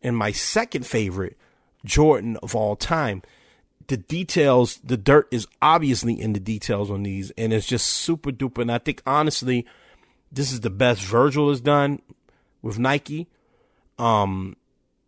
and 0.04 0.16
my 0.16 0.30
second 0.30 0.86
favorite 0.86 1.36
Jordan 1.84 2.36
of 2.42 2.54
all 2.54 2.76
time. 2.76 3.22
The 3.88 3.96
details, 3.96 4.78
the 4.84 4.96
dirt 4.96 5.28
is 5.30 5.46
obviously 5.60 6.18
in 6.18 6.32
the 6.32 6.40
details 6.40 6.90
on 6.90 7.02
these, 7.02 7.30
and 7.32 7.52
it's 7.52 7.66
just 7.66 7.86
super 7.86 8.30
duper. 8.30 8.62
And 8.62 8.72
I 8.72 8.78
think 8.78 9.02
honestly, 9.06 9.66
this 10.32 10.52
is 10.52 10.60
the 10.60 10.70
best 10.70 11.02
Virgil 11.02 11.50
has 11.50 11.60
done 11.60 12.00
with 12.62 12.78
Nike. 12.78 13.26
Um, 13.98 14.56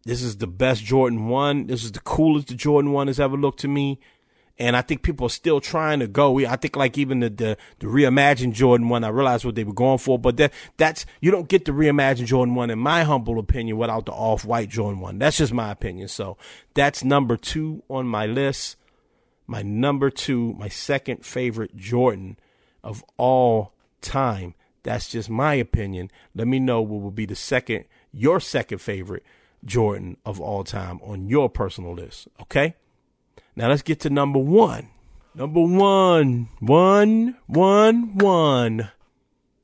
this 0.05 0.23
is 0.23 0.37
the 0.37 0.47
best 0.47 0.85
Jordan 0.85 1.29
one. 1.29 1.69
This 1.69 1.85
is 1.85 1.93
the 1.93 2.01
coolest 2.01 2.49
the 2.49 2.55
Jordan 2.55 2.93
one 2.93 3.07
has 3.07 3.19
ever 3.19 3.37
looked 3.37 3.61
to 3.61 3.69
me 3.69 3.99
and 4.59 4.77
I 4.77 4.83
think 4.83 5.03
people 5.03 5.27
are 5.27 5.31
still 5.31 5.61
trying 5.61 6.01
to 6.01 6.07
go. 6.07 6.39
I 6.47 6.57
think 6.57 6.77
like 6.77 6.97
even 6.97 7.21
the 7.21 7.31
the, 7.31 7.57
the 7.79 7.87
reimagined 7.87 8.53
Jordan 8.53 8.89
one, 8.89 9.05
I 9.05 9.09
realized 9.09 9.45
what 9.45 9.55
they 9.55 9.65
were 9.65 9.73
going 9.73 9.99
for, 9.99 10.19
but 10.19 10.37
that 10.39 10.53
that's 10.77 11.05
you 11.21 11.31
don't 11.31 11.49
get 11.49 11.65
the 11.65 11.73
reimagined 11.73 12.27
Jordan 12.27 12.55
one, 12.55 12.71
in 12.71 12.79
my 12.79 13.05
humble 13.05 13.39
opinion, 13.39 13.77
without 13.77 14.07
the 14.07 14.13
off 14.13 14.45
white 14.45 14.69
Jordan 14.71 15.01
one. 15.01 15.19
That's 15.19 15.39
just 15.39 15.53
my 15.53 15.71
opinion. 15.71 16.09
So 16.09 16.37
that's 16.75 17.05
number 17.05 17.37
two 17.37 17.83
on 17.89 18.07
my 18.07 18.27
list. 18.27 18.77
My 19.47 19.63
number 19.63 20.11
two, 20.11 20.55
my 20.55 20.69
second 20.69 21.25
favorite 21.25 21.77
Jordan 21.77 22.39
of 22.83 23.05
all 23.17 23.73
time. 24.01 24.55
That's 24.83 25.09
just 25.09 25.29
my 25.29 25.55
opinion. 25.55 26.11
Let 26.35 26.49
me 26.49 26.59
know 26.61 26.81
what 26.81 27.03
will 27.03 27.11
be 27.11 27.27
the 27.27 27.37
second, 27.37 27.85
your 28.13 28.41
second 28.41 28.79
favorite 28.79 29.25
Jordan 29.65 30.17
of 30.25 30.41
all 30.41 30.65
time 30.65 31.01
on 31.03 31.29
your 31.29 31.49
personal 31.49 31.95
list. 31.95 32.29
Okay. 32.41 32.75
Now 33.57 33.69
let's 33.69 33.83
get 33.83 34.01
to 34.01 34.11
number 34.11 34.39
one. 34.39 34.91
Number 35.35 35.61
one, 35.61 36.49
one, 36.61 37.37
one, 37.47 38.19
one. 38.19 38.91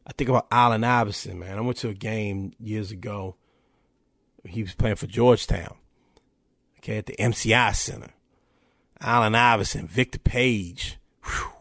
I 0.07 0.13
think 0.13 0.31
about 0.31 0.47
Allen 0.51 0.83
Iverson, 0.83 1.39
man. 1.39 1.59
I 1.59 1.61
went 1.61 1.77
to 1.79 1.89
a 1.91 1.95
game 1.95 2.53
years 2.59 2.91
ago. 2.91 3.37
He 4.45 4.63
was 4.63 4.75
playing 4.75 4.97
for 4.97 5.07
Georgetown. 5.07 5.77
Okay, 6.79 6.99
at 6.99 7.07
the 7.07 7.17
MCI 7.17 7.75
Center. 7.75 8.11
Allen 9.01 9.35
Iverson, 9.35 9.87
Victor 9.87 10.19
Page. 10.19 10.99
Whew. 11.25 11.53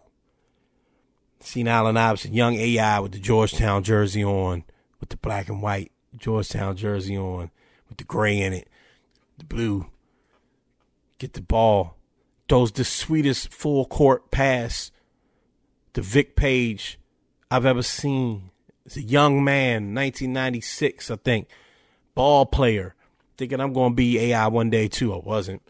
Seen 1.41 1.67
Allen 1.67 1.97
Iverson, 1.97 2.33
young 2.33 2.55
AI 2.55 2.99
with 2.99 3.11
the 3.11 3.19
Georgetown 3.19 3.83
jersey 3.83 4.23
on, 4.23 4.63
with 4.99 5.09
the 5.09 5.17
black 5.17 5.49
and 5.49 5.61
white 5.61 5.91
Georgetown 6.17 6.75
jersey 6.75 7.17
on, 7.17 7.51
with 7.89 7.97
the 7.97 8.03
gray 8.03 8.39
in 8.39 8.53
it, 8.53 8.69
the 9.37 9.45
blue. 9.45 9.87
Get 11.17 11.33
the 11.33 11.41
ball 11.41 11.97
throws 12.51 12.73
the 12.73 12.83
sweetest 12.83 13.53
full 13.53 13.85
court 13.85 14.29
pass 14.29 14.91
to 15.93 16.01
Vic 16.01 16.35
Page 16.35 16.99
I've 17.49 17.65
ever 17.65 17.81
seen. 17.81 18.51
It's 18.85 18.97
a 18.97 19.01
young 19.01 19.41
man, 19.41 19.95
1996, 19.95 21.11
I 21.11 21.15
think, 21.15 21.47
ball 22.13 22.45
player, 22.45 22.93
thinking 23.37 23.61
I'm 23.61 23.71
going 23.71 23.93
to 23.93 23.95
be 23.95 24.19
AI 24.19 24.49
one 24.49 24.69
day 24.69 24.89
too. 24.89 25.13
I 25.13 25.19
wasn't. 25.19 25.61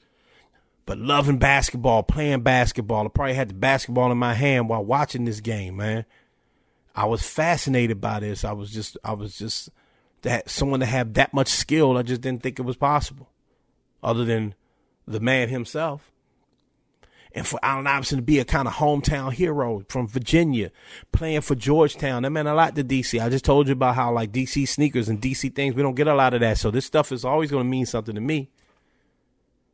But 0.87 0.97
loving 0.97 1.37
basketball, 1.37 2.01
playing 2.01 2.41
basketball. 2.41 3.05
I 3.05 3.09
probably 3.09 3.35
had 3.35 3.49
the 3.49 3.53
basketball 3.53 4.11
in 4.11 4.17
my 4.17 4.33
hand 4.33 4.67
while 4.67 4.83
watching 4.83 5.25
this 5.25 5.39
game, 5.39 5.75
man. 5.75 6.05
I 6.95 7.05
was 7.05 7.21
fascinated 7.21 8.01
by 8.01 8.21
this. 8.21 8.43
I 8.43 8.53
was 8.53 8.71
just, 8.71 8.97
I 9.03 9.13
was 9.13 9.37
just 9.37 9.69
that 10.23 10.49
someone 10.49 10.79
to 10.79 10.87
have 10.87 11.13
that 11.13 11.31
much 11.31 11.49
skill. 11.49 11.95
I 11.95 12.01
just 12.01 12.21
didn't 12.21 12.41
think 12.41 12.57
it 12.57 12.63
was 12.63 12.75
possible, 12.75 13.29
other 14.01 14.25
than 14.25 14.55
the 15.05 15.19
man 15.19 15.49
himself 15.49 16.10
and 17.33 17.47
for 17.47 17.59
Allen 17.63 17.87
Iverson 17.87 18.17
to 18.17 18.21
be 18.21 18.39
a 18.39 18.45
kind 18.45 18.67
of 18.67 18.75
hometown 18.75 19.31
hero 19.31 19.83
from 19.87 20.07
Virginia, 20.07 20.71
playing 21.11 21.41
for 21.41 21.55
Georgetown. 21.55 22.23
That 22.23 22.31
meant 22.31 22.47
a 22.47 22.53
lot 22.53 22.75
to 22.75 22.83
DC. 22.83 23.21
I 23.21 23.29
just 23.29 23.45
told 23.45 23.67
you 23.67 23.73
about 23.73 23.95
how 23.95 24.11
like 24.11 24.31
DC 24.31 24.67
sneakers 24.67 25.09
and 25.09 25.21
DC 25.21 25.53
things, 25.55 25.75
we 25.75 25.81
don't 25.81 25.95
get 25.95 26.07
a 26.07 26.15
lot 26.15 26.33
of 26.33 26.41
that. 26.41 26.57
So 26.57 26.71
this 26.71 26.85
stuff 26.85 27.11
is 27.11 27.25
always 27.25 27.51
going 27.51 27.63
to 27.63 27.69
mean 27.69 27.85
something 27.85 28.15
to 28.15 28.21
me. 28.21 28.49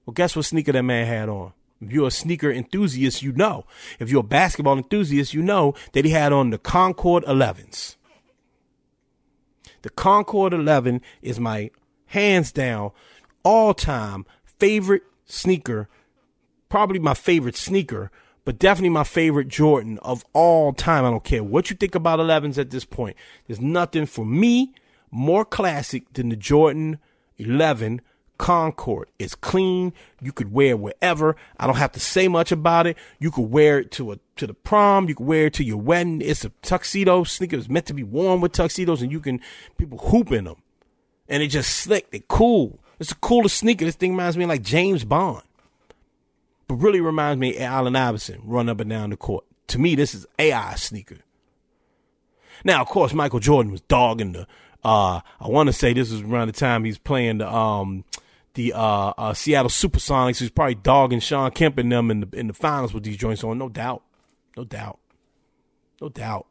Well, 0.05 0.13
guess 0.13 0.35
what 0.35 0.45
sneaker 0.45 0.71
that 0.71 0.83
man 0.83 1.07
had 1.07 1.29
on? 1.29 1.53
If 1.81 1.91
you're 1.91 2.07
a 2.07 2.11
sneaker 2.11 2.51
enthusiast, 2.51 3.21
you 3.21 3.33
know. 3.33 3.65
If 3.99 4.09
you're 4.09 4.21
a 4.21 4.23
basketball 4.23 4.77
enthusiast, 4.77 5.33
you 5.33 5.43
know 5.43 5.75
that 5.93 6.05
he 6.05 6.11
had 6.11 6.33
on 6.33 6.49
the 6.49 6.57
Concord 6.57 7.23
11s. 7.25 7.97
The 9.83 9.89
Concord 9.89 10.53
11 10.53 11.01
is 11.21 11.39
my 11.39 11.69
hands 12.07 12.51
down 12.51 12.91
all 13.43 13.73
time 13.73 14.25
favorite 14.43 15.03
sneaker 15.25 15.87
probably 16.69 16.99
my 16.99 17.13
favorite 17.13 17.55
sneaker, 17.55 18.11
but 18.45 18.59
definitely 18.59 18.89
my 18.89 19.03
favorite 19.03 19.47
Jordan 19.47 19.99
of 19.99 20.23
all 20.33 20.73
time. 20.73 21.05
I 21.05 21.09
don't 21.09 21.23
care 21.23 21.43
what 21.43 21.69
you 21.69 21.75
think 21.75 21.95
about 21.95 22.19
11s 22.19 22.57
at 22.57 22.69
this 22.69 22.85
point. 22.85 23.17
There's 23.45 23.61
nothing 23.61 24.05
for 24.05 24.25
me 24.25 24.73
more 25.11 25.45
classic 25.45 26.13
than 26.13 26.29
the 26.29 26.35
Jordan 26.35 26.99
11 27.37 28.01
Concord. 28.37 29.09
It's 29.17 29.35
clean. 29.35 29.93
You 30.21 30.31
could 30.31 30.51
wear 30.51 30.71
it 30.71 30.79
wherever. 30.79 31.35
I 31.59 31.65
don't 31.65 31.77
have 31.77 31.91
to 31.93 31.99
say 31.99 32.27
much 32.27 32.51
about 32.51 32.87
it. 32.87 32.97
You 33.19 33.31
could 33.31 33.49
wear 33.51 33.79
it 33.79 33.91
to 33.93 34.11
a 34.11 34.19
to 34.35 34.45
the 34.45 34.53
prom. 34.53 35.09
You 35.09 35.15
could 35.15 35.25
wear 35.25 35.47
it 35.47 35.53
to 35.55 35.63
your 35.63 35.77
wedding. 35.77 36.21
It's 36.21 36.45
a 36.45 36.51
tuxedo 36.61 37.23
sneaker. 37.23 37.57
It's 37.57 37.67
meant 37.67 37.87
to 37.87 37.93
be 37.93 38.03
worn 38.03 38.39
with 38.39 38.51
tuxedos, 38.51 39.01
and 39.01 39.11
you 39.11 39.19
can 39.19 39.41
people 39.77 39.97
hoop 39.97 40.31
in 40.31 40.45
them, 40.45 40.61
and 41.27 41.41
it 41.41 41.47
just 41.47 41.75
slick. 41.75 42.11
They're 42.11 42.21
cool. 42.27 42.79
It's 42.99 43.09
the 43.09 43.15
coolest 43.15 43.57
sneaker. 43.57 43.85
This 43.85 43.95
thing 43.95 44.11
reminds 44.11 44.37
me 44.37 44.43
of 44.43 44.49
like 44.49 44.61
James 44.61 45.03
Bond 45.03 45.43
but 46.67 46.75
really 46.75 47.01
reminds 47.01 47.39
me 47.39 47.55
of 47.55 47.61
Allen 47.61 47.95
Iverson 47.95 48.41
running 48.43 48.69
up 48.69 48.79
and 48.79 48.89
down 48.89 49.09
the 49.09 49.17
court. 49.17 49.45
To 49.67 49.79
me, 49.79 49.95
this 49.95 50.13
is 50.13 50.25
AI 50.39 50.75
sneaker. 50.75 51.17
Now, 52.63 52.81
of 52.81 52.87
course, 52.87 53.13
Michael 53.13 53.39
Jordan 53.39 53.71
was 53.71 53.81
dogging 53.81 54.33
the. 54.33 54.47
Uh, 54.83 55.21
I 55.39 55.47
want 55.47 55.67
to 55.67 55.73
say 55.73 55.93
this 55.93 56.11
was 56.11 56.21
around 56.21 56.47
the 56.47 56.53
time 56.53 56.83
he's 56.83 56.97
playing 56.97 57.39
the 57.39 57.51
um, 57.51 58.05
the 58.53 58.73
uh, 58.73 59.13
uh, 59.17 59.33
Seattle 59.33 59.69
Supersonics. 59.69 60.39
He's 60.39 60.49
probably 60.49 60.75
dogging 60.75 61.19
Shawn 61.19 61.51
Kemp 61.51 61.77
and 61.77 61.91
them 61.91 62.11
in 62.11 62.21
the 62.21 62.29
in 62.33 62.47
the 62.47 62.53
finals 62.53 62.93
with 62.93 63.03
these 63.03 63.17
joints 63.17 63.43
on. 63.43 63.57
No 63.57 63.69
doubt, 63.69 64.03
no 64.55 64.63
doubt, 64.63 64.99
no 66.01 66.09
doubt. 66.09 66.47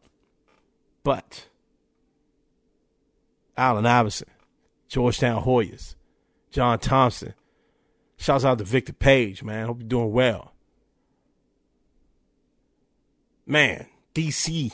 But 1.02 1.48
Allen 3.56 3.86
Iverson, 3.86 4.28
Georgetown 4.88 5.42
Hoyas, 5.42 5.94
John 6.50 6.78
Thompson. 6.78 7.34
Shouts 8.16 8.44
out 8.44 8.58
to 8.58 8.64
Victor 8.64 8.92
Page, 8.92 9.42
man. 9.42 9.66
Hope 9.66 9.80
you're 9.80 9.88
doing 9.88 10.12
well. 10.12 10.52
Man, 13.46 13.86
DC 14.14 14.72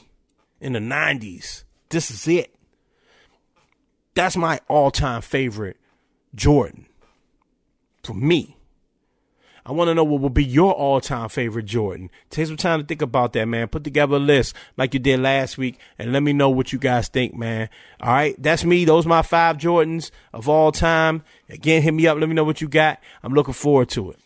in 0.60 0.72
the 0.72 0.78
90s. 0.78 1.64
This 1.90 2.10
is 2.10 2.26
it. 2.26 2.54
That's 4.14 4.36
my 4.36 4.60
all 4.68 4.90
time 4.90 5.20
favorite 5.20 5.78
Jordan. 6.34 6.86
For 8.02 8.14
me. 8.14 8.56
I 9.64 9.72
want 9.72 9.88
to 9.88 9.94
know 9.94 10.02
what 10.02 10.20
will 10.20 10.30
be 10.30 10.44
your 10.44 10.72
all 10.72 11.00
time 11.00 11.28
favorite 11.28 11.66
Jordan. 11.66 12.10
Take 12.30 12.48
some 12.48 12.56
time 12.56 12.80
to 12.80 12.86
think 12.86 13.00
about 13.00 13.32
that, 13.34 13.46
man. 13.46 13.68
Put 13.68 13.84
together 13.84 14.16
a 14.16 14.18
list 14.18 14.56
like 14.76 14.92
you 14.92 15.00
did 15.00 15.20
last 15.20 15.56
week 15.56 15.78
and 15.98 16.12
let 16.12 16.22
me 16.22 16.32
know 16.32 16.50
what 16.50 16.72
you 16.72 16.78
guys 16.78 17.08
think, 17.08 17.34
man. 17.34 17.68
All 18.00 18.12
right. 18.12 18.34
That's 18.42 18.64
me. 18.64 18.84
Those 18.84 19.06
my 19.06 19.22
five 19.22 19.58
Jordans 19.58 20.10
of 20.32 20.48
all 20.48 20.72
time. 20.72 21.22
Again, 21.48 21.82
hit 21.82 21.94
me 21.94 22.06
up. 22.08 22.18
Let 22.18 22.28
me 22.28 22.34
know 22.34 22.44
what 22.44 22.60
you 22.60 22.68
got. 22.68 22.98
I'm 23.22 23.34
looking 23.34 23.54
forward 23.54 23.88
to 23.90 24.10
it. 24.10 24.18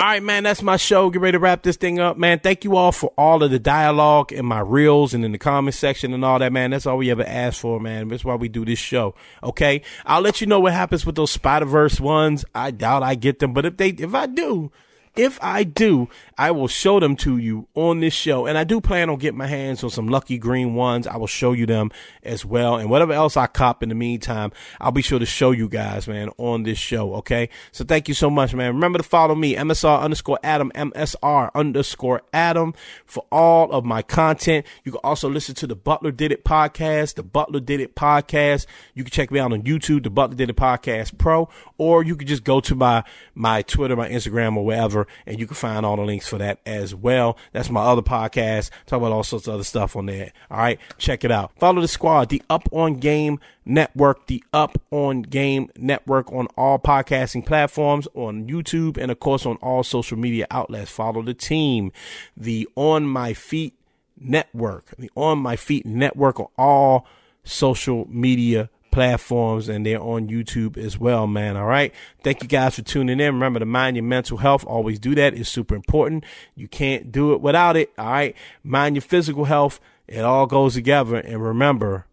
All 0.00 0.06
right, 0.06 0.22
man, 0.22 0.44
that's 0.44 0.62
my 0.62 0.78
show. 0.78 1.10
Get 1.10 1.20
ready 1.20 1.32
to 1.32 1.38
wrap 1.38 1.62
this 1.62 1.76
thing 1.76 1.98
up, 1.98 2.16
man. 2.16 2.38
Thank 2.38 2.64
you 2.64 2.74
all 2.74 2.90
for 2.90 3.12
all 3.18 3.42
of 3.42 3.50
the 3.50 3.58
dialogue 3.58 4.32
in 4.32 4.46
my 4.46 4.60
reels 4.60 5.12
and 5.12 5.22
in 5.26 5.32
the 5.32 5.36
comment 5.36 5.74
section 5.74 6.14
and 6.14 6.24
all 6.24 6.38
that, 6.38 6.54
man. 6.54 6.70
That's 6.70 6.86
all 6.86 6.96
we 6.96 7.10
ever 7.10 7.22
ask 7.22 7.60
for, 7.60 7.78
man. 7.78 8.08
That's 8.08 8.24
why 8.24 8.34
we 8.36 8.48
do 8.48 8.64
this 8.64 8.78
show. 8.78 9.14
Okay. 9.42 9.82
I'll 10.06 10.22
let 10.22 10.40
you 10.40 10.46
know 10.46 10.58
what 10.58 10.72
happens 10.72 11.04
with 11.04 11.16
those 11.16 11.30
Spider 11.30 11.66
Verse 11.66 12.00
ones. 12.00 12.46
I 12.54 12.70
doubt 12.70 13.02
I 13.02 13.14
get 13.14 13.40
them, 13.40 13.52
but 13.52 13.66
if 13.66 13.76
they, 13.76 13.90
if 13.90 14.14
I 14.14 14.24
do, 14.24 14.72
if 15.16 15.38
I 15.42 15.64
do, 15.64 16.08
I 16.40 16.52
will 16.52 16.68
show 16.68 17.00
them 17.00 17.16
to 17.16 17.36
you 17.36 17.68
on 17.74 18.00
this 18.00 18.14
show. 18.14 18.46
And 18.46 18.56
I 18.56 18.64
do 18.64 18.80
plan 18.80 19.10
on 19.10 19.18
getting 19.18 19.36
my 19.36 19.46
hands 19.46 19.84
on 19.84 19.90
some 19.90 20.08
lucky 20.08 20.38
green 20.38 20.74
ones. 20.74 21.06
I 21.06 21.18
will 21.18 21.26
show 21.26 21.52
you 21.52 21.66
them 21.66 21.90
as 22.22 22.46
well. 22.46 22.76
And 22.76 22.88
whatever 22.88 23.12
else 23.12 23.36
I 23.36 23.46
cop 23.46 23.82
in 23.82 23.90
the 23.90 23.94
meantime, 23.94 24.50
I'll 24.80 24.90
be 24.90 25.02
sure 25.02 25.18
to 25.18 25.26
show 25.26 25.50
you 25.50 25.68
guys, 25.68 26.08
man, 26.08 26.30
on 26.38 26.62
this 26.62 26.78
show. 26.78 27.16
Okay. 27.16 27.50
So 27.72 27.84
thank 27.84 28.08
you 28.08 28.14
so 28.14 28.30
much, 28.30 28.54
man. 28.54 28.72
Remember 28.72 28.96
to 28.96 29.04
follow 29.04 29.34
me, 29.34 29.54
MSR 29.54 30.00
underscore 30.00 30.38
Adam, 30.42 30.72
MSR 30.74 31.50
underscore 31.54 32.22
Adam 32.32 32.72
for 33.04 33.26
all 33.30 33.70
of 33.70 33.84
my 33.84 34.00
content. 34.00 34.64
You 34.82 34.92
can 34.92 35.00
also 35.04 35.28
listen 35.28 35.54
to 35.56 35.66
the 35.66 35.76
Butler 35.76 36.10
Did 36.10 36.32
It 36.32 36.42
podcast, 36.42 37.16
the 37.16 37.22
Butler 37.22 37.60
Did 37.60 37.80
It 37.80 37.94
podcast. 37.94 38.64
You 38.94 39.04
can 39.04 39.10
check 39.10 39.30
me 39.30 39.40
out 39.40 39.52
on 39.52 39.60
YouTube, 39.64 40.04
the 40.04 40.10
Butler 40.10 40.36
Did 40.36 40.48
It 40.48 40.56
podcast 40.56 41.18
pro, 41.18 41.50
or 41.76 42.02
you 42.02 42.16
can 42.16 42.26
just 42.26 42.44
go 42.44 42.60
to 42.60 42.74
my, 42.74 43.04
my 43.34 43.60
Twitter, 43.60 43.94
my 43.94 44.08
Instagram 44.08 44.56
or 44.56 44.64
wherever 44.64 45.06
and 45.26 45.38
you 45.38 45.46
can 45.46 45.54
find 45.54 45.84
all 45.84 45.96
the 45.96 46.02
links 46.02 46.29
for 46.30 46.38
that 46.38 46.60
as 46.64 46.94
well. 46.94 47.36
That's 47.52 47.68
my 47.68 47.82
other 47.82 48.02
podcast. 48.02 48.70
Talk 48.86 48.98
about 48.98 49.12
all 49.12 49.22
sorts 49.22 49.46
of 49.46 49.54
other 49.54 49.64
stuff 49.64 49.96
on 49.96 50.06
there. 50.06 50.32
All 50.50 50.58
right. 50.58 50.80
Check 50.96 51.24
it 51.24 51.30
out. 51.30 51.52
Follow 51.58 51.82
the 51.82 51.88
squad, 51.88 52.30
the 52.30 52.42
Up 52.48 52.68
on 52.72 52.94
Game 52.94 53.38
Network, 53.66 54.26
the 54.26 54.42
Up 54.52 54.80
on 54.90 55.22
Game 55.22 55.68
Network 55.76 56.32
on 56.32 56.46
all 56.56 56.78
podcasting 56.78 57.44
platforms, 57.44 58.08
on 58.14 58.46
YouTube, 58.46 58.96
and 58.96 59.10
of 59.10 59.20
course 59.20 59.44
on 59.44 59.56
all 59.56 59.82
social 59.82 60.16
media 60.16 60.46
outlets. 60.50 60.90
Follow 60.90 61.22
the 61.22 61.34
team, 61.34 61.92
the 62.36 62.66
On 62.76 63.06
My 63.06 63.34
Feet 63.34 63.74
Network, 64.18 64.94
the 64.98 65.10
On 65.16 65.38
My 65.38 65.56
Feet 65.56 65.84
Network 65.84 66.40
on 66.40 66.48
all 66.56 67.06
social 67.44 68.06
media 68.08 68.70
platforms 68.90 69.68
and 69.68 69.84
they're 69.84 70.00
on 70.00 70.28
YouTube 70.28 70.76
as 70.76 70.98
well, 70.98 71.26
man. 71.26 71.56
All 71.56 71.66
right. 71.66 71.94
Thank 72.22 72.42
you 72.42 72.48
guys 72.48 72.76
for 72.76 72.82
tuning 72.82 73.20
in. 73.20 73.34
Remember 73.34 73.58
to 73.58 73.66
mind 73.66 73.96
your 73.96 74.04
mental 74.04 74.38
health. 74.38 74.64
Always 74.64 74.98
do 74.98 75.14
that. 75.14 75.34
It's 75.34 75.48
super 75.48 75.74
important. 75.74 76.24
You 76.54 76.68
can't 76.68 77.12
do 77.12 77.32
it 77.32 77.40
without 77.40 77.76
it. 77.76 77.92
All 77.98 78.10
right. 78.10 78.36
Mind 78.62 78.96
your 78.96 79.02
physical 79.02 79.44
health. 79.44 79.80
It 80.06 80.20
all 80.20 80.46
goes 80.46 80.74
together. 80.74 81.16
And 81.16 81.42
remember 81.42 82.06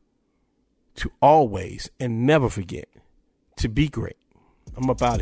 to 0.96 1.12
always 1.22 1.90
and 2.00 2.26
never 2.26 2.50
forget 2.50 2.88
to 3.58 3.70
be 3.70 3.88
great. 3.88 4.18
I'm 4.76 4.90
up 4.90 5.02
out 5.02 5.22